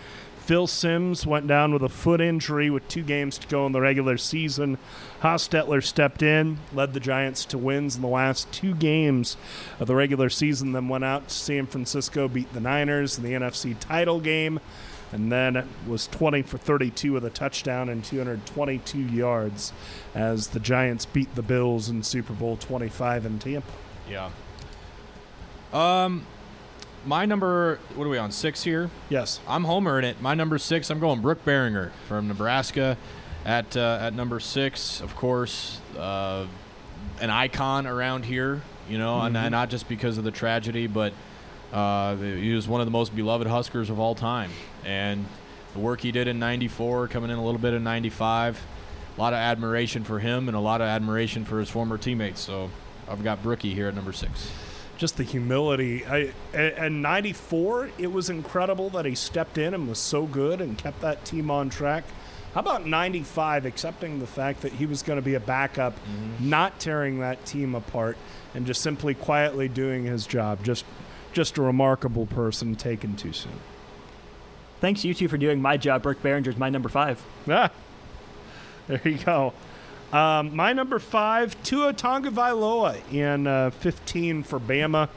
[0.53, 3.81] Phil Simms went down with a foot injury with two games to go in the
[3.81, 4.77] regular season.
[5.23, 9.39] Hostetler stepped in, led the Giants to wins in the last two games
[9.81, 13.33] of the regular season, then went out to San Francisco, beat the Niners in the
[13.33, 14.61] NFC title game,
[15.11, 19.73] and then was 20 for 32 with a touchdown and 222 yards
[20.15, 23.73] as the Giants beat the Bills in Super Bowl 25 in Tampa.
[24.07, 24.29] Yeah.
[25.73, 26.27] Um,
[27.05, 28.91] my number, what are we on, six here?
[29.09, 29.41] Yes.
[29.49, 30.21] I'm Homer in it.
[30.21, 32.97] My number six, I'm going Brook Berringer from Nebraska.
[33.45, 36.47] At uh, at number six, of course, uh,
[37.21, 38.63] an icon around here.
[38.89, 39.41] You know, and, Mhm.
[39.45, 41.13] and not just because of the tragedy, but
[41.73, 44.51] uh, he was one of the most beloved Huskers of all time.
[44.85, 45.25] And
[45.73, 48.61] the work he did in '94, coming in a little bit in '95,
[49.17, 52.41] a lot of admiration for him and a lot of admiration for his former teammates.
[52.41, 52.71] So
[53.09, 54.51] I've got Brookie here at number six.
[55.03, 56.07] Just the humility.
[56.07, 60.61] I, and- and 94, it was incredible that he stepped in and was so good
[60.61, 62.05] and kept that team on track.
[62.55, 65.95] How about 95, accepting the fact that he was going to be a backup,
[66.39, 68.17] not tearing that team apart,
[68.55, 70.63] and just simply quietly doing his job?
[70.63, 70.85] Just,
[71.33, 73.59] just a remarkable person taken too soon.
[74.81, 76.05] Thanks you two for doing my job.
[76.05, 77.21] Brook Berringer's my number five.
[77.49, 77.71] Ah,
[78.87, 79.53] there you go.
[80.13, 85.09] Um, my number five, Tua Tagovailoa in uh, 15 for Bama.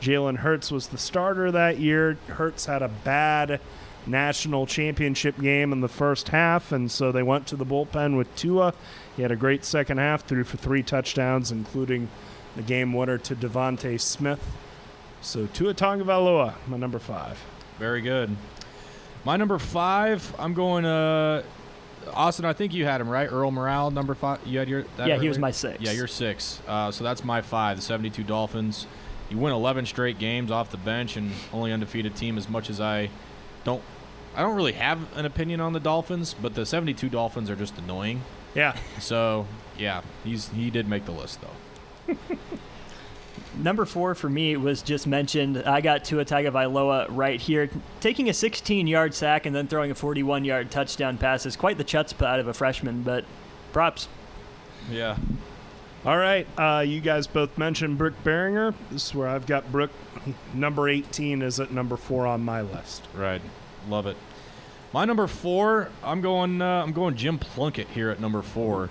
[0.00, 2.18] Jalen Hurts was the starter that year.
[2.28, 3.60] Hurts had a bad
[4.06, 8.34] national championship game in the first half, and so they went to the bullpen with
[8.36, 8.74] Tua.
[9.16, 12.08] He had a great second half, threw for three touchdowns, including
[12.54, 14.44] the game winner to DeVonta Smith.
[15.20, 17.42] So Tua Tagovailoa, my number five.
[17.78, 18.36] Very good.
[19.24, 21.42] My number five, I'm going uh
[22.12, 23.30] Austin, I think you had him right.
[23.30, 24.40] Earl Morrall, number five.
[24.46, 25.80] You had your that Yeah, right, he was my six.
[25.80, 26.60] Yeah, you're six.
[26.66, 27.76] Uh, so that's my five.
[27.76, 28.86] The 72 Dolphins.
[29.30, 32.36] You win 11 straight games off the bench and only undefeated team.
[32.36, 33.10] As much as I
[33.64, 33.82] don't,
[34.36, 37.76] I don't really have an opinion on the Dolphins, but the 72 Dolphins are just
[37.78, 38.22] annoying.
[38.54, 38.76] Yeah.
[39.00, 39.46] So
[39.78, 42.14] yeah, he's he did make the list though.
[43.58, 45.58] Number four for me was just mentioned.
[45.58, 50.70] I got Tua Tagovailoa right here, taking a 16-yard sack and then throwing a 41-yard
[50.70, 53.24] touchdown pass is quite the chutzpah out of a freshman, but
[53.72, 54.08] props.
[54.90, 55.16] Yeah.
[56.04, 58.74] All right, uh, you guys both mentioned Brook Berringer.
[58.90, 59.90] This is where I've got Brook.
[60.52, 63.06] Number 18 is at number four on my list.
[63.14, 63.40] Right.
[63.88, 64.16] Love it.
[64.92, 66.62] My number four, I'm going.
[66.62, 68.90] Uh, I'm going Jim Plunkett here at number four.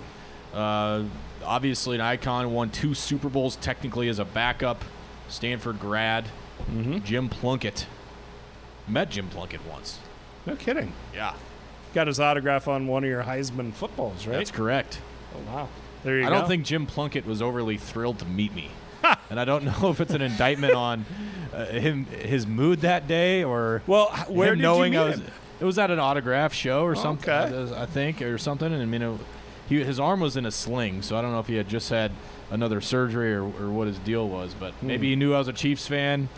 [0.53, 1.03] Uh,
[1.45, 2.53] obviously, an icon.
[2.53, 4.83] Won two Super Bowls technically as a backup.
[5.27, 6.25] Stanford grad.
[6.71, 6.99] Mm-hmm.
[6.99, 7.87] Jim Plunkett.
[8.87, 9.99] Met Jim Plunkett once.
[10.45, 10.93] No kidding.
[11.13, 11.33] Yeah.
[11.93, 14.37] Got his autograph on one of your Heisman footballs, right?
[14.37, 14.99] That's correct.
[15.35, 15.69] Oh wow.
[16.03, 16.35] There you I go.
[16.39, 18.69] don't think Jim Plunkett was overly thrilled to meet me.
[19.29, 21.05] and I don't know if it's an indictment on
[21.53, 25.19] uh, him, his mood that day, or well, where him did you knowing I was.
[25.19, 25.27] him?
[25.59, 27.29] It was at an autograph show or something.
[27.29, 27.73] Okay.
[27.75, 28.73] I think, or something.
[28.73, 29.19] And I mean, it,
[29.69, 31.89] he his arm was in a sling, so I don't know if he had just
[31.89, 32.11] had
[32.51, 34.53] another surgery or, or what his deal was.
[34.59, 34.87] But Hmm.
[34.87, 36.29] maybe he knew I was a Chiefs fan.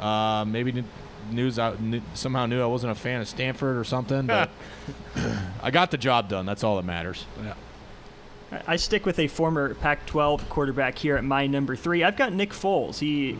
[0.00, 0.84] Uh, maybe
[1.30, 4.26] news I knew, somehow knew I wasn't a fan of Stanford or something.
[4.26, 4.50] But
[5.62, 6.44] I got the job done.
[6.46, 7.24] That's all that matters.
[7.42, 7.54] Yeah.
[8.66, 12.04] I stick with a former Pac 12 quarterback here at my number three.
[12.04, 12.98] I've got Nick Foles.
[12.98, 13.36] He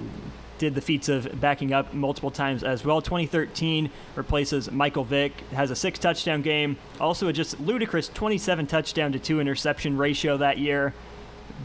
[0.59, 3.01] did the feats of backing up multiple times as well.
[3.01, 9.13] 2013 replaces Michael Vick, has a six touchdown game, also a just ludicrous 27 touchdown
[9.13, 10.95] to two interception ratio that year.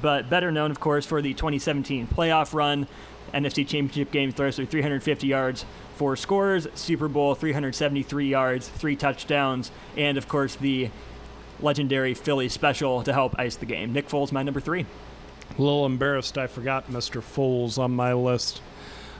[0.01, 2.87] But better known, of course, for the 2017 playoff run,
[3.33, 5.65] NFC Championship game, throws for 350 yards,
[5.95, 10.89] four scores, Super Bowl, 373 yards, three touchdowns, and of course the
[11.59, 13.93] legendary Philly special to help ice the game.
[13.93, 14.85] Nick Foles, my number three.
[15.57, 17.21] A little embarrassed I forgot Mr.
[17.21, 18.61] Foles on my list.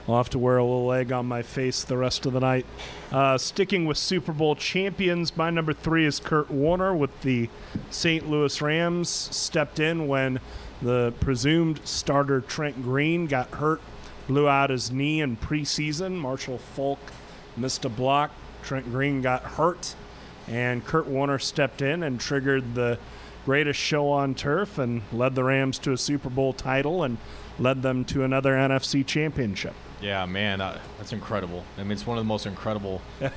[0.08, 2.66] I'll have to wear a little egg on my face the rest of the night.
[3.12, 7.48] Uh, sticking with Super Bowl champions, my number three is Kurt Warner with the
[7.90, 8.28] St.
[8.28, 9.08] Louis Rams.
[9.08, 10.40] Stepped in when
[10.82, 13.80] the presumed starter Trent Green got hurt,
[14.26, 16.16] blew out his knee in preseason.
[16.16, 17.00] Marshall Faulk
[17.56, 18.30] missed a block.
[18.62, 19.94] Trent Green got hurt,
[20.48, 22.98] and Kurt Warner stepped in and triggered the
[23.44, 27.18] greatest show on turf and led the Rams to a Super Bowl title and
[27.58, 29.74] led them to another NFC championship.
[30.00, 31.64] Yeah, man, uh, that's incredible.
[31.78, 33.02] I mean, it's one of the most incredible,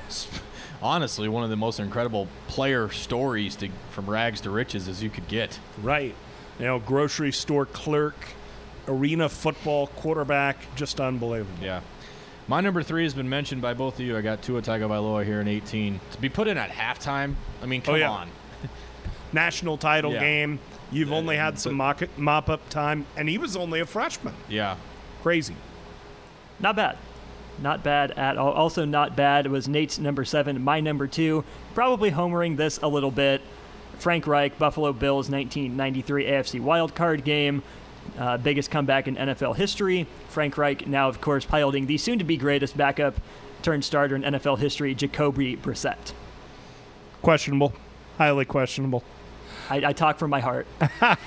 [0.82, 5.10] honestly, one of the most incredible player stories to, from rags to riches as you
[5.10, 5.58] could get.
[5.82, 6.14] Right.
[6.58, 8.16] You know, grocery store clerk,
[8.88, 11.62] arena football quarterback, just unbelievable.
[11.62, 11.80] Yeah.
[12.46, 14.16] My number three has been mentioned by both of you.
[14.16, 15.98] I got Tua Tagovailoa here in 18.
[16.12, 18.10] To be put in at halftime, I mean, come Oh, yeah.
[18.10, 18.28] on.
[19.32, 20.20] National title Yeah.
[20.20, 20.58] game.
[20.92, 24.34] You've only had some mop, mop up time, and he was only a freshman.
[24.48, 24.76] Yeah.
[25.22, 25.56] Crazy.
[26.60, 26.96] Not bad.
[27.60, 28.52] Not bad at all.
[28.52, 31.44] Also, not bad was Nate's number seven, my number two.
[31.74, 33.40] Probably homering this a little bit.
[33.98, 37.62] Frank Reich, Buffalo Bills 1993 AFC wildcard game.
[38.18, 40.06] Uh, biggest comeback in NFL history.
[40.28, 43.14] Frank Reich now, of course, piloting the soon to be greatest backup
[43.62, 46.12] turned starter in NFL history, Jacoby Brissett.
[47.22, 47.72] Questionable.
[48.18, 49.02] Highly questionable.
[49.70, 50.66] I, I talk from my heart.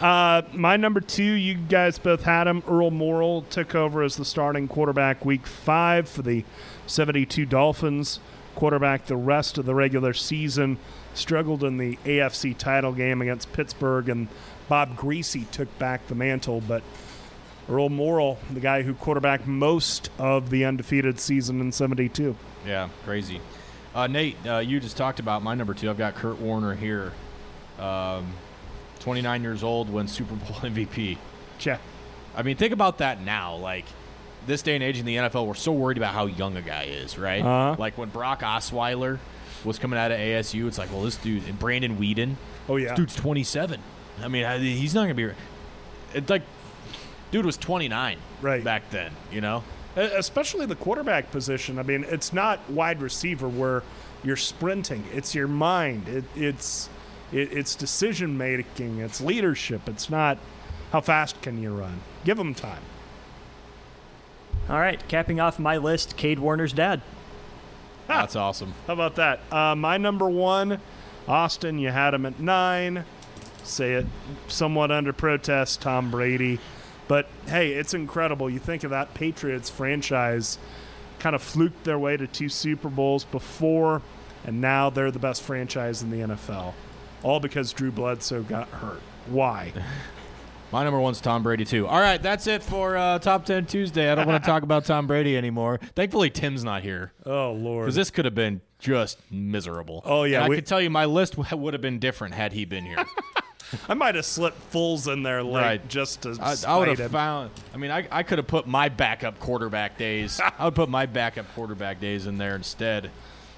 [0.00, 2.62] Uh, my number two, you guys both had him.
[2.68, 6.44] Earl Morrall took over as the starting quarterback week five for the
[6.86, 8.20] 72 Dolphins.
[8.54, 10.78] quarterback the rest of the regular season.
[11.14, 14.28] Struggled in the AFC title game against Pittsburgh, and
[14.68, 16.60] Bob Griese took back the mantle.
[16.60, 16.82] But
[17.68, 22.36] Earl Morrall, the guy who quarterbacked most of the undefeated season in 72.
[22.64, 23.40] Yeah, crazy.
[23.94, 25.90] Uh, Nate, uh, you just talked about my number two.
[25.90, 27.12] I've got Kurt Warner here.
[27.80, 28.32] Um,
[29.08, 31.16] 29 years old, wins Super Bowl MVP.
[31.60, 31.78] Yeah.
[32.36, 33.56] I mean, think about that now.
[33.56, 33.86] Like,
[34.46, 36.82] this day and age in the NFL, we're so worried about how young a guy
[36.82, 37.40] is, right?
[37.40, 37.76] Uh-huh.
[37.78, 39.18] Like when Brock Osweiler
[39.64, 42.34] was coming out of ASU, it's like, well, this dude, and Brandon Weeden.
[42.68, 42.88] Oh, yeah.
[42.88, 43.80] This dude's 27.
[44.20, 45.32] I mean, he's not going to be.
[46.12, 46.42] It's like,
[47.30, 48.62] dude was 29 right.
[48.62, 49.64] back then, you know?
[49.96, 51.78] Especially the quarterback position.
[51.78, 53.82] I mean, it's not wide receiver where
[54.22, 55.04] you're sprinting.
[55.14, 56.08] It's your mind.
[56.08, 56.90] It, it's
[57.32, 58.98] it, it's decision making.
[58.98, 59.88] It's leadership.
[59.88, 60.38] It's not
[60.92, 62.00] how fast can you run.
[62.24, 62.82] Give them time.
[64.68, 67.00] All right, capping off my list, Kade Warner's dad.
[68.06, 68.74] That's awesome.
[68.86, 69.40] How about that?
[69.50, 70.80] Uh, my number one,
[71.26, 71.78] Austin.
[71.78, 73.04] You had him at nine.
[73.64, 74.06] Say it
[74.46, 76.58] somewhat under protest, Tom Brady.
[77.06, 78.48] But hey, it's incredible.
[78.48, 80.58] You think of that Patriots franchise,
[81.18, 84.02] kind of fluked their way to two Super Bowls before,
[84.44, 86.74] and now they're the best franchise in the NFL.
[87.22, 89.00] All because Drew Bledsoe got hurt.
[89.28, 89.72] Why?
[90.70, 91.86] My number one's Tom Brady too.
[91.86, 94.10] All right, that's it for uh, Top Ten Tuesday.
[94.12, 95.80] I don't want to talk about Tom Brady anymore.
[95.94, 97.86] Thankfully, Tim's not here Oh Lord.
[97.86, 100.02] because this could have been just miserable.
[100.04, 102.34] Oh, yeah, And I we- could tell you my list w- would have been different
[102.34, 103.02] had he been here.
[103.88, 105.88] I might have slipped Foles in there late Right.
[105.88, 106.36] just to.
[106.40, 107.50] I, I would have found.
[107.74, 110.38] I mean, I, I could have put my backup quarterback days.
[110.58, 113.10] I would put my backup quarterback days in there instead.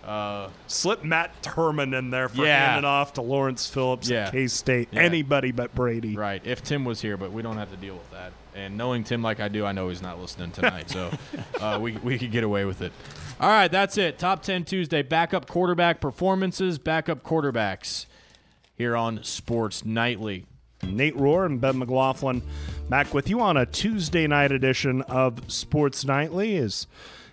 [0.04, 2.70] Uh, Slip Matt Turman in there for Yeah.
[2.72, 4.26] handing off to Lawrence Phillips Yeah.
[4.26, 4.88] at K State.
[4.92, 5.00] Yeah.
[5.00, 6.16] Anybody but Brady.
[6.16, 6.40] Right.
[6.44, 8.32] If Tim was here, but we don't have to deal with that.
[8.54, 10.90] And knowing Tim like I do, I know he's not listening tonight.
[10.90, 11.10] So
[11.60, 12.92] uh, we, we could get away with it.
[13.38, 14.18] All right, that's it.
[14.18, 15.02] Top 10 Tuesday.
[15.02, 18.06] Backup quarterback performances, backup quarterbacks
[18.76, 20.46] here on Sports Nightly.
[20.82, 22.40] Nate Rohr and Ben McLaughlin
[22.88, 26.56] back with you on a Tuesday night edition of Sports Nightly.
[26.56, 26.86] Is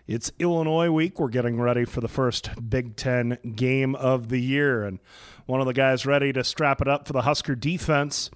[0.07, 1.19] it's Illinois week.
[1.19, 4.99] We're getting ready for the first Big Ten game of the year, and
[5.45, 8.31] one of the guys ready to strap it up for the Husker defense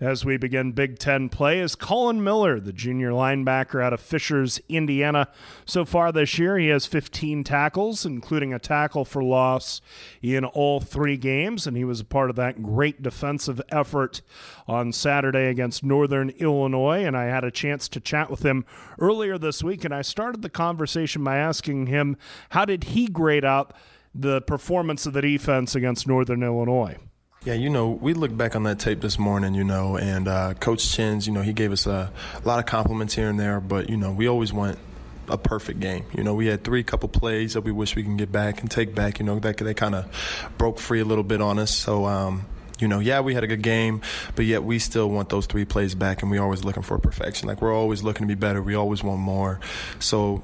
[0.00, 4.58] as we begin Big Ten play is Collin Miller, the junior linebacker out of Fishers,
[4.66, 5.28] Indiana.
[5.66, 9.82] So far this year, he has 15 tackles, including a tackle for loss
[10.22, 14.22] in all three games, and he was a part of that great defensive effort
[14.66, 17.04] on Saturday against Northern Illinois.
[17.04, 18.64] And I had a chance to chat with him
[18.98, 22.16] earlier this week, and I started the conversation by asking him
[22.50, 23.74] how did he grade out
[24.14, 26.96] the performance of the defense against Northern Illinois.
[27.42, 30.52] Yeah, you know, we looked back on that tape this morning, you know, and uh,
[30.52, 33.60] Coach Chins, you know, he gave us a, a lot of compliments here and there,
[33.60, 34.78] but, you know, we always want
[35.26, 36.04] a perfect game.
[36.14, 38.70] You know, we had three couple plays that we wish we can get back and
[38.70, 41.74] take back, you know, that they kind of broke free a little bit on us.
[41.74, 42.44] So, um,
[42.78, 44.02] you know, yeah, we had a good game,
[44.36, 47.48] but yet we still want those three plays back, and we're always looking for perfection.
[47.48, 48.62] Like, we're always looking to be better.
[48.62, 49.60] We always want more.
[49.98, 50.42] So,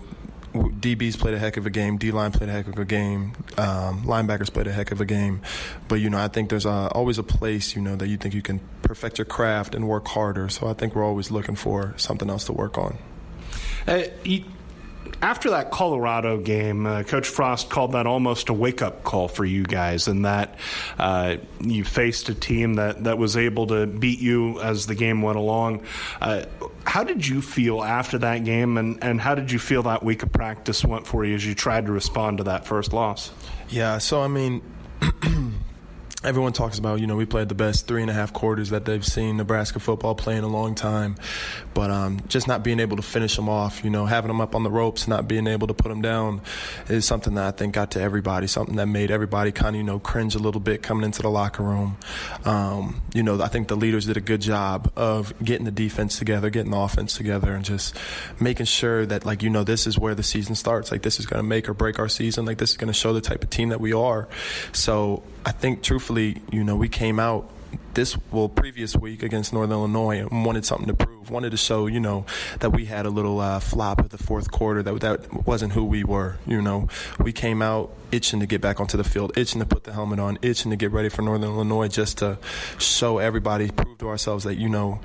[0.64, 1.96] DBs played a heck of a game.
[1.98, 3.32] D line played a heck of a game.
[3.56, 5.42] Um, linebackers played a heck of a game.
[5.88, 8.34] But you know, I think there's uh, always a place you know that you think
[8.34, 10.48] you can perfect your craft and work harder.
[10.48, 12.98] So I think we're always looking for something else to work on.
[13.86, 14.44] Uh, you,
[15.22, 19.44] after that Colorado game, uh, Coach Frost called that almost a wake up call for
[19.44, 20.58] you guys, in that
[20.98, 25.22] uh, you faced a team that, that was able to beat you as the game
[25.22, 25.84] went along.
[26.20, 26.44] Uh,
[26.86, 30.22] how did you feel after that game, and, and how did you feel that week
[30.22, 33.30] of practice went for you as you tried to respond to that first loss?
[33.68, 34.62] Yeah, so I mean,
[36.26, 38.84] everyone talks about, you know, we played the best three and a half quarters that
[38.84, 41.14] they've seen Nebraska football play in a long time.
[41.72, 44.56] But um, just not being able to finish them off, you know, having them up
[44.56, 46.40] on the ropes, not being able to put them down
[46.88, 49.84] is something that I think got to everybody, something that made everybody kind of, you
[49.84, 51.96] know, cringe a little bit coming into the locker room.
[52.44, 56.18] Um, you know, I think the leaders did a good job of getting the defense
[56.18, 57.96] together, getting the offense together, and just
[58.40, 60.90] making sure that, like, you know, this is where the season starts.
[60.90, 62.46] Like, this is going to make or break our season.
[62.46, 64.28] Like, this is going to show the type of team that we are.
[64.72, 67.48] So I think, truthfully, you know, we came out
[67.94, 71.86] this well previous week against Northern Illinois and wanted something to prove, wanted to show
[71.86, 72.26] you know
[72.58, 75.84] that we had a little uh, flop at the fourth quarter that that wasn't who
[75.84, 76.38] we were.
[76.48, 76.88] You know,
[77.20, 80.18] we came out itching to get back onto the field, itching to put the helmet
[80.18, 82.38] on, itching to get ready for Northern Illinois, just to
[82.78, 85.00] show everybody, prove to ourselves that you know.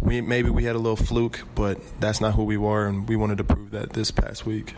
[0.00, 3.16] We, maybe we had a little fluke, but that's not who we were, and we
[3.16, 4.74] wanted to prove that this past week.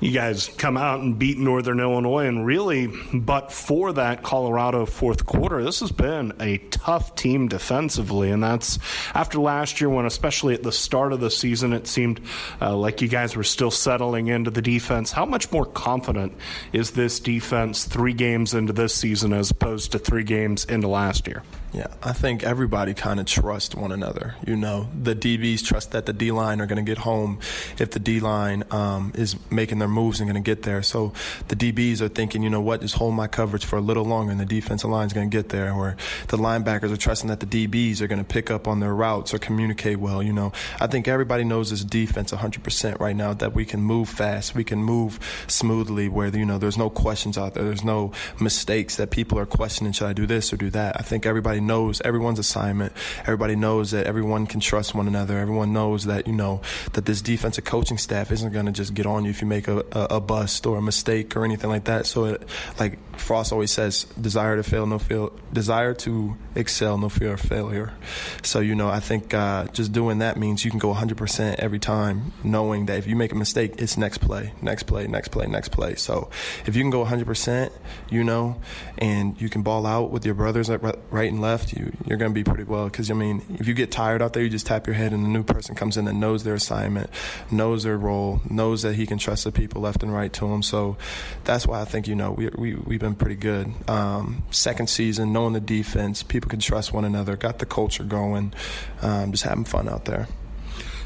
[0.00, 5.26] You guys come out and beat Northern Illinois, and really, but for that Colorado fourth
[5.26, 8.78] quarter, this has been a tough team defensively, and that's
[9.14, 12.20] after last year when, especially at the start of the season, it seemed
[12.60, 15.10] uh, like you guys were still settling into the defense.
[15.10, 16.32] How much more confident
[16.72, 21.26] is this defense three games into this season as opposed to three games into last
[21.26, 21.42] year?
[21.72, 24.36] Yeah, I think everybody kind of trusts one another.
[24.46, 27.40] You know, the DBs trust that the D line are going to get home
[27.78, 30.82] if the D line um, is making their moves and going to get there.
[30.82, 31.12] So
[31.48, 34.32] the DBs are thinking, you know what, just hold my coverage for a little longer
[34.32, 35.74] and the defensive line is going to get there.
[35.74, 35.96] Or
[36.28, 39.34] the linebackers are trusting that the DBs are going to pick up on their routes
[39.34, 40.22] or communicate well.
[40.22, 44.08] You know, I think everybody knows this defense 100% right now that we can move
[44.08, 48.12] fast, we can move smoothly where, you know, there's no questions out there, there's no
[48.40, 50.98] mistakes that people are questioning, should I do this or do that?
[50.98, 52.92] I think everybody everybody knows everyone's assignment.
[53.22, 55.38] Everybody knows that everyone can trust one another.
[55.38, 56.60] Everyone knows that you know
[56.92, 59.68] that this defensive coaching staff isn't going to just get on you if you make
[59.68, 62.06] a, a, a, bust or a mistake or anything like that.
[62.06, 62.48] So, it,
[62.78, 67.40] like Frost always says, desire to fail, no feel, desire to excel, no fear of
[67.40, 67.92] failure.
[68.42, 71.78] So you know, I think uh, just doing that means you can go 100% every
[71.78, 75.46] time, knowing that if you make a mistake, it's next play, next play, next play,
[75.46, 75.94] next play.
[75.96, 76.30] So
[76.66, 77.72] if you can go 100%,
[78.10, 78.60] you know,
[78.98, 82.30] and you can ball out with your brothers right and left left, you you're going
[82.30, 82.84] to be pretty well.
[82.84, 85.26] Because I mean, if you get tired out there, you just tap your head, and
[85.26, 87.10] a new person comes in that knows their assignment,
[87.50, 90.62] knows their role, knows that he can trust the people left and right to him.
[90.62, 90.96] So
[91.44, 93.72] that's why I think you know we, we we've been pretty good.
[93.88, 98.52] Um, second season, knowing the defense, people can trust one another, got the culture going,
[99.02, 100.28] um, just having fun out there.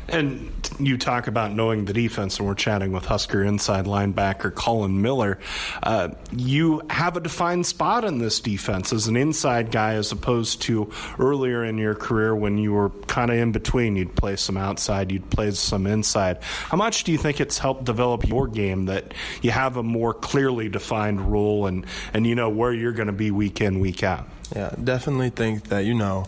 [0.09, 5.00] And you talk about knowing the defense, and we're chatting with Husker inside linebacker Collin
[5.00, 5.38] Miller.
[5.82, 10.62] Uh, you have a defined spot in this defense as an inside guy, as opposed
[10.62, 13.96] to earlier in your career when you were kind of in between.
[13.96, 16.42] You'd play some outside, you'd play some inside.
[16.42, 20.12] How much do you think it's helped develop your game that you have a more
[20.12, 24.03] clearly defined role and, and you know where you're going to be week in, week
[24.03, 24.28] out?
[24.55, 26.26] Yeah, definitely think that, you know,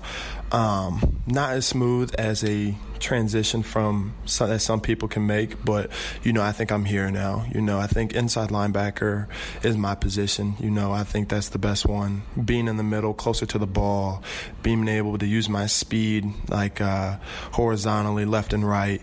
[0.51, 2.75] um, not as smooth as a
[3.05, 5.91] transition from some, that some people can make, but
[6.23, 7.45] you know, I think I'm here now.
[7.55, 9.29] You know, I think inside linebacker
[9.63, 10.55] is my position.
[10.59, 12.23] You know, I think that's the best one.
[12.43, 14.23] Being in the middle, closer to the ball,
[14.63, 17.19] being able to use my speed like uh,
[17.53, 19.03] horizontally, left and right,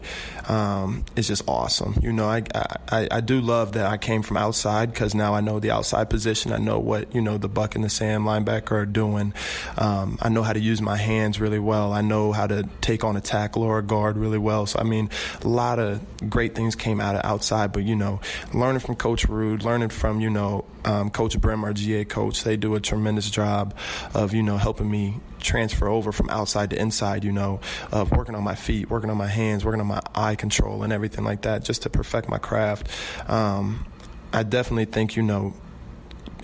[0.49, 1.99] um, is just awesome.
[2.01, 2.43] You know, I,
[2.91, 6.09] I I do love that I came from outside because now I know the outside
[6.09, 6.51] position.
[6.51, 9.33] I know what you know the buck and the Sam linebacker are doing.
[9.77, 11.93] Um, I know how to use my hands really well.
[11.93, 14.65] I know how to take on a tackle or a guard really well.
[14.65, 15.09] So I mean,
[15.41, 17.73] a lot of great things came out of outside.
[17.73, 18.21] But you know,
[18.53, 22.55] learning from Coach Ruud, learning from you know um, Coach Brim, our GA coach, they
[22.55, 23.75] do a tremendous job
[24.13, 27.25] of you know helping me transfer over from outside to inside.
[27.25, 27.59] You know,
[27.91, 30.93] of working on my feet, working on my hands, working on my eye control, and
[30.93, 32.87] everything like that, just to perfect my craft.
[33.27, 33.85] Um,
[34.31, 35.53] I definitely think you know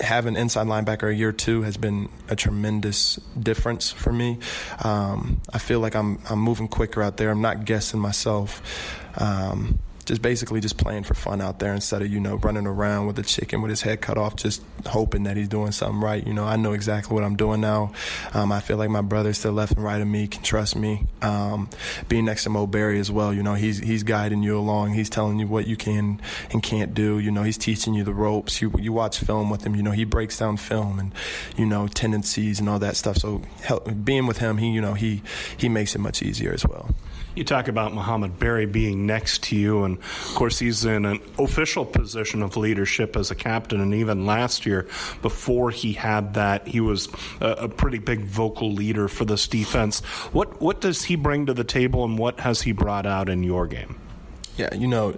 [0.02, 4.40] having inside linebacker a year two has been a tremendous difference for me.
[4.84, 7.30] Um, I feel like I'm I'm moving quicker out there.
[7.30, 8.62] I'm not guessing myself.
[9.16, 13.08] Um, just basically just playing for fun out there instead of you know running around
[13.08, 16.26] with a chicken with his head cut off, just hoping that he's doing something right.
[16.26, 17.92] You know, I know exactly what I'm doing now.
[18.34, 20.78] Um, I feel like my brothers to the left and right of me can trust
[20.78, 21.06] me.
[21.22, 21.70] Um,
[22.08, 24.94] being next to Mo Barry as well, you know, he's he's guiding you along.
[24.94, 27.20] He's telling you what you can and can't do.
[27.20, 28.62] You know, he's teaching you the ropes.
[28.62, 29.76] You you watch film with him.
[29.76, 31.14] You know, he breaks down film and
[31.58, 33.18] you know tendencies and all that stuff.
[33.18, 35.22] So help, being with him, he you know he
[35.58, 36.96] he makes it much easier as well.
[37.38, 41.22] You talk about Mohamed Barry being next to you, and of course, he's in an
[41.38, 43.80] official position of leadership as a captain.
[43.80, 44.88] And even last year,
[45.22, 47.08] before he had that, he was
[47.40, 50.00] a, a pretty big vocal leader for this defense.
[50.34, 53.44] What what does he bring to the table, and what has he brought out in
[53.44, 54.00] your game?
[54.58, 55.16] Yeah, you know,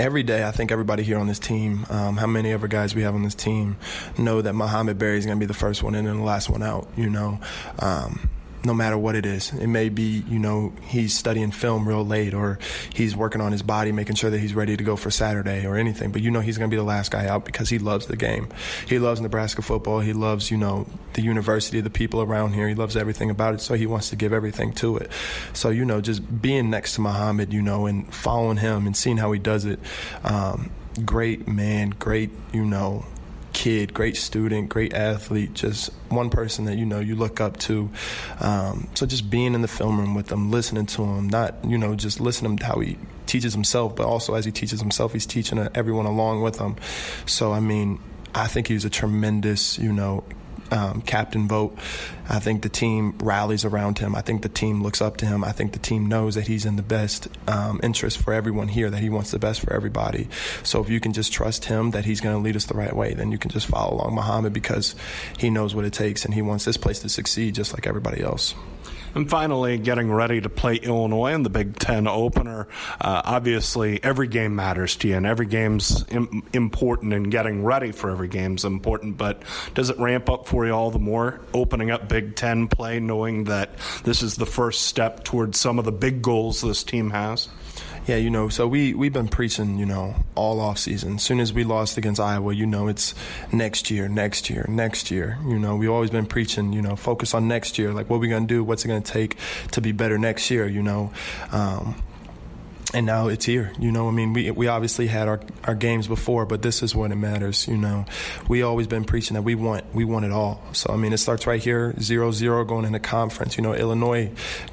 [0.00, 3.02] every day, I think everybody here on this team, um, how many other guys we
[3.02, 3.76] have on this team,
[4.18, 6.50] know that Mohamed Barry is going to be the first one in and the last
[6.50, 6.88] one out.
[6.96, 7.38] You know,
[7.78, 8.28] um,
[8.64, 9.52] no matter what it is.
[9.52, 12.58] It may be, you know, he's studying film real late or
[12.94, 15.76] he's working on his body, making sure that he's ready to go for Saturday or
[15.76, 16.12] anything.
[16.12, 18.16] But you know he's going to be the last guy out because he loves the
[18.16, 18.48] game.
[18.86, 20.00] He loves Nebraska football.
[20.00, 22.68] He loves, you know, the university, the people around here.
[22.68, 23.60] He loves everything about it.
[23.60, 25.10] So he wants to give everything to it.
[25.52, 29.16] So, you know, just being next to Mohamed, you know, and following him and seeing
[29.16, 29.80] how he does it.
[30.24, 30.70] Um,
[31.04, 33.04] great man, great, you know,
[33.52, 37.90] kid, great student, great athlete, just one person that you know you look up to.
[38.40, 41.78] Um, so just being in the film room with him, listening to him, not you
[41.78, 42.96] know just listening to how he
[43.26, 46.76] teaches himself, but also as he teaches himself, he's teaching everyone along with him.
[47.26, 48.00] So I mean,
[48.34, 50.24] I think he's a tremendous you know
[50.72, 51.78] um, captain vote.
[52.28, 54.16] I think the team rallies around him.
[54.16, 55.44] I think the team looks up to him.
[55.44, 58.88] I think the team knows that he's in the best um, interest for everyone here,
[58.90, 60.28] that he wants the best for everybody.
[60.62, 62.94] So if you can just trust him that he's going to lead us the right
[62.94, 64.94] way, then you can just follow along Mohamed because
[65.38, 68.22] he knows what it takes and he wants this place to succeed just like everybody
[68.22, 68.54] else.
[69.14, 72.66] And finally, getting ready to play Illinois in the Big Ten opener.
[73.00, 77.92] Uh, obviously, every game matters to you, and every game's Im- important, and getting ready
[77.92, 79.18] for every game's important.
[79.18, 79.42] But
[79.74, 83.44] does it ramp up for you all the more opening up Big Ten play, knowing
[83.44, 83.70] that
[84.04, 87.48] this is the first step towards some of the big goals this team has?
[88.04, 91.14] Yeah, you know, so we we've been preaching, you know, all off season.
[91.14, 93.14] As soon as we lost against Iowa, you know, it's
[93.52, 95.38] next year, next year, next year.
[95.46, 97.92] You know, we've always been preaching, you know, focus on next year.
[97.92, 98.64] Like, what are we gonna do?
[98.64, 99.36] What's it gonna take
[99.70, 100.66] to be better next year?
[100.66, 101.12] You know.
[101.52, 101.94] Um,
[102.94, 103.72] and now it's here.
[103.78, 106.94] You know, I mean, we we obviously had our, our games before, but this is
[106.94, 107.66] when it matters.
[107.66, 108.04] You know,
[108.48, 110.62] we always been preaching that we want we want it all.
[110.72, 113.56] So I mean, it starts right here, zero zero going into conference.
[113.56, 114.30] You know, Illinois,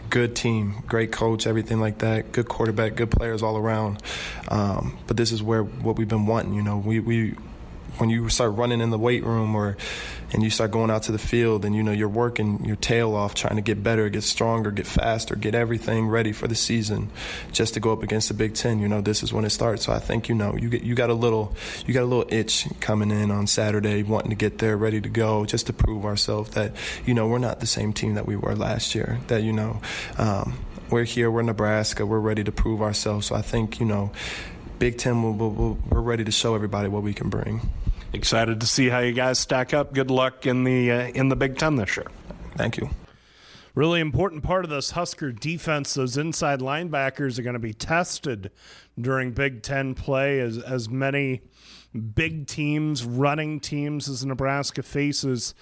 [0.10, 4.02] good team, great coach, everything like that, good quarterback, good players all around.
[4.48, 6.54] Um, but this is where what we've been wanting.
[6.54, 7.36] You know, we we
[7.98, 9.78] when you start running in the weight room or
[10.32, 13.16] and you start going out to the field and you know you're working your tail
[13.16, 17.10] off trying to get better, get stronger, get faster, get everything ready for the season
[17.52, 19.86] just to go up against the Big 10, you know, this is when it starts.
[19.86, 22.32] So I think you know, you get you got a little you got a little
[22.34, 26.06] itch coming in on Saturday wanting to get there ready to go just to prove
[26.06, 26.74] ourselves that
[27.06, 29.20] you know, we're not the same team that we were last year.
[29.28, 29.82] That you know,
[30.18, 30.58] um,
[30.90, 33.28] we're here, we're Nebraska, we're ready to prove ourselves.
[33.28, 34.12] So I think, you know,
[34.80, 37.70] Big Ten, we we we're ready to show everybody what we can bring.
[38.12, 39.94] Excited to see how you guys stack up.
[39.94, 42.08] Good luck in the uh, in the Big Ten this year.
[42.56, 42.90] Thank you.
[43.76, 45.94] Really important part of this Husker defense.
[45.94, 48.52] Those inside linebackers are going to be tested
[49.00, 51.42] during Big Ten play as as many
[52.16, 55.54] big teams, running teams as Nebraska faces.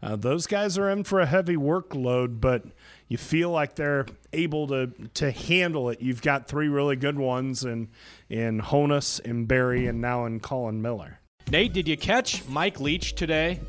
[0.00, 2.64] Uh, those guys are in for a heavy workload, but
[3.08, 6.00] you feel like they're able to to handle it.
[6.00, 7.88] You've got three really good ones in
[8.30, 11.18] in Honas, in Barry, and now in Collin Miller.
[11.50, 13.60] Nate, did you catch Mike Leach today?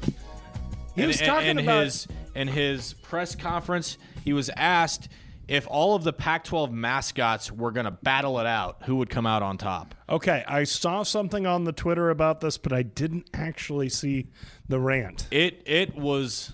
[0.96, 3.98] He in, was talking in about- his in his press conference.
[4.24, 5.10] He was asked
[5.48, 9.26] if all of the Pac-12 mascots were going to battle it out, who would come
[9.26, 9.96] out on top?
[10.10, 14.28] Okay, I saw something on the Twitter about this, but I didn't actually see
[14.68, 15.28] the rant.
[15.32, 16.54] It it was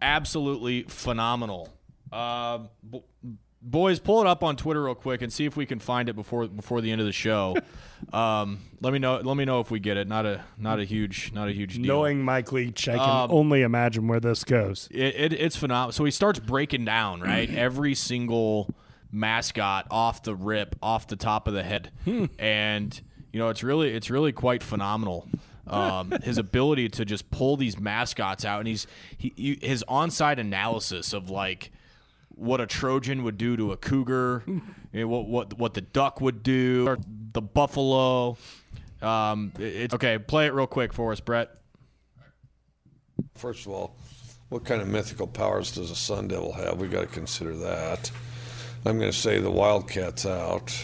[0.00, 1.68] absolutely phenomenal.
[2.10, 2.60] Uh,
[3.62, 6.14] boys, pull it up on Twitter real quick and see if we can find it
[6.14, 7.56] before before the end of the show.
[8.12, 9.20] um, let me know.
[9.22, 10.08] Let me know if we get it.
[10.08, 11.86] Not a not a huge not a huge deal.
[11.86, 14.88] Knowing Mike Leach, I can Um, only imagine where this goes.
[14.90, 15.92] It, it, it's phenomenal.
[15.92, 18.74] So he starts breaking down right every single
[19.10, 21.90] mascot off the rip, off the top of the head,
[22.38, 23.00] and
[23.32, 25.28] you know it's really it's really quite phenomenal.
[25.64, 30.38] Um, his ability to just pull these mascots out, and he's he, he his onside
[30.38, 31.70] analysis of like
[32.34, 34.60] what a Trojan would do to a cougar, you
[34.92, 36.98] know, what what what the duck would do, or
[37.32, 38.36] the buffalo.
[39.00, 40.18] Um, it- it's okay.
[40.18, 41.50] Play it real quick for us, Brett.
[43.34, 43.96] First of all,
[44.48, 46.78] what kind of mythical powers does a Sun Devil have?
[46.78, 48.10] We got to consider that.
[48.84, 50.74] I'm going to say the Wildcat's out.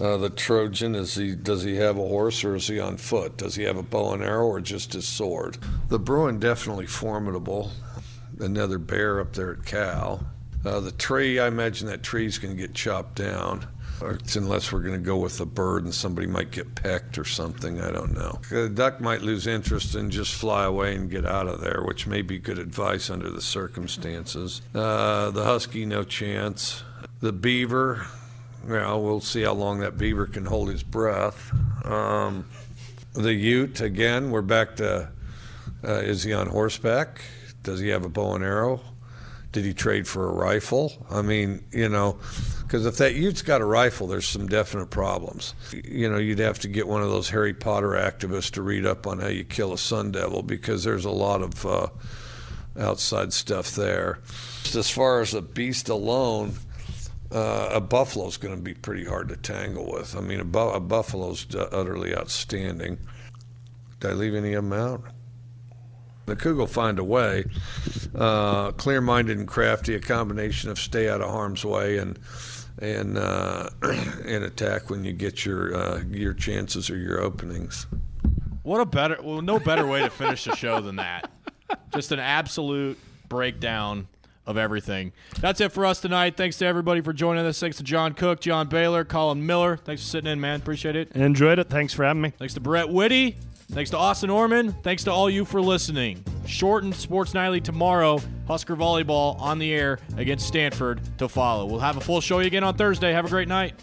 [0.00, 1.34] Uh, the Trojan is he?
[1.34, 3.36] Does he have a horse or is he on foot?
[3.36, 5.58] Does he have a bow and arrow or just his sword?
[5.88, 7.72] The Bruin definitely formidable.
[8.38, 10.24] Another bear up there at Cal.
[10.64, 13.66] Uh, the tree, I imagine that tree's going to get chopped down.
[14.00, 17.80] Unless we're going to go with a bird and somebody might get pecked or something.
[17.80, 18.40] I don't know.
[18.48, 22.06] The duck might lose interest and just fly away and get out of there, which
[22.06, 24.62] may be good advice under the circumstances.
[24.72, 26.84] Uh, the husky, no chance.
[27.18, 28.06] The beaver,
[28.64, 31.52] well, we'll see how long that beaver can hold his breath.
[31.84, 32.44] Um,
[33.14, 35.08] the ute, again, we're back to
[35.84, 37.20] uh, is he on horseback?
[37.62, 38.80] Does he have a bow and arrow?
[39.52, 41.06] Did he trade for a rifle?
[41.10, 42.18] I mean, you know,
[42.62, 45.54] because if that ute's got a rifle, there's some definite problems.
[45.72, 49.06] You know, you'd have to get one of those Harry Potter activists to read up
[49.06, 51.88] on how you kill a sun devil because there's a lot of uh,
[52.78, 54.18] outside stuff there.
[54.64, 56.54] Just as far as a beast alone,
[57.32, 60.14] uh, a buffalo's going to be pretty hard to tangle with.
[60.14, 62.98] I mean, a, bu- a buffalo's utterly outstanding.
[64.00, 65.04] Did I leave any of them out?
[66.28, 67.44] The Coug will find a way.
[68.14, 72.18] Uh, clear-minded and crafty, a combination of stay out of harm's way and
[72.80, 77.86] and uh, and attack when you get your uh, your chances or your openings.
[78.62, 81.30] What a better, well, no better way to finish the show than that.
[81.94, 82.98] Just an absolute
[83.28, 84.08] breakdown
[84.46, 85.12] of everything.
[85.40, 86.36] That's it for us tonight.
[86.36, 87.60] Thanks to everybody for joining us.
[87.60, 89.76] Thanks to John Cook, John Baylor, Collin Miller.
[89.76, 90.60] Thanks for sitting in, man.
[90.60, 91.12] Appreciate it.
[91.12, 91.68] Enjoyed it.
[91.68, 92.30] Thanks for having me.
[92.30, 93.36] Thanks to Brett Whitty.
[93.70, 94.72] Thanks to Austin Orman.
[94.82, 96.24] Thanks to all you for listening.
[96.46, 98.20] shortened Sports Nightly tomorrow.
[98.46, 101.66] Husker volleyball on the air against Stanford to follow.
[101.66, 103.12] We'll have a full show again on Thursday.
[103.12, 103.74] Have a great night.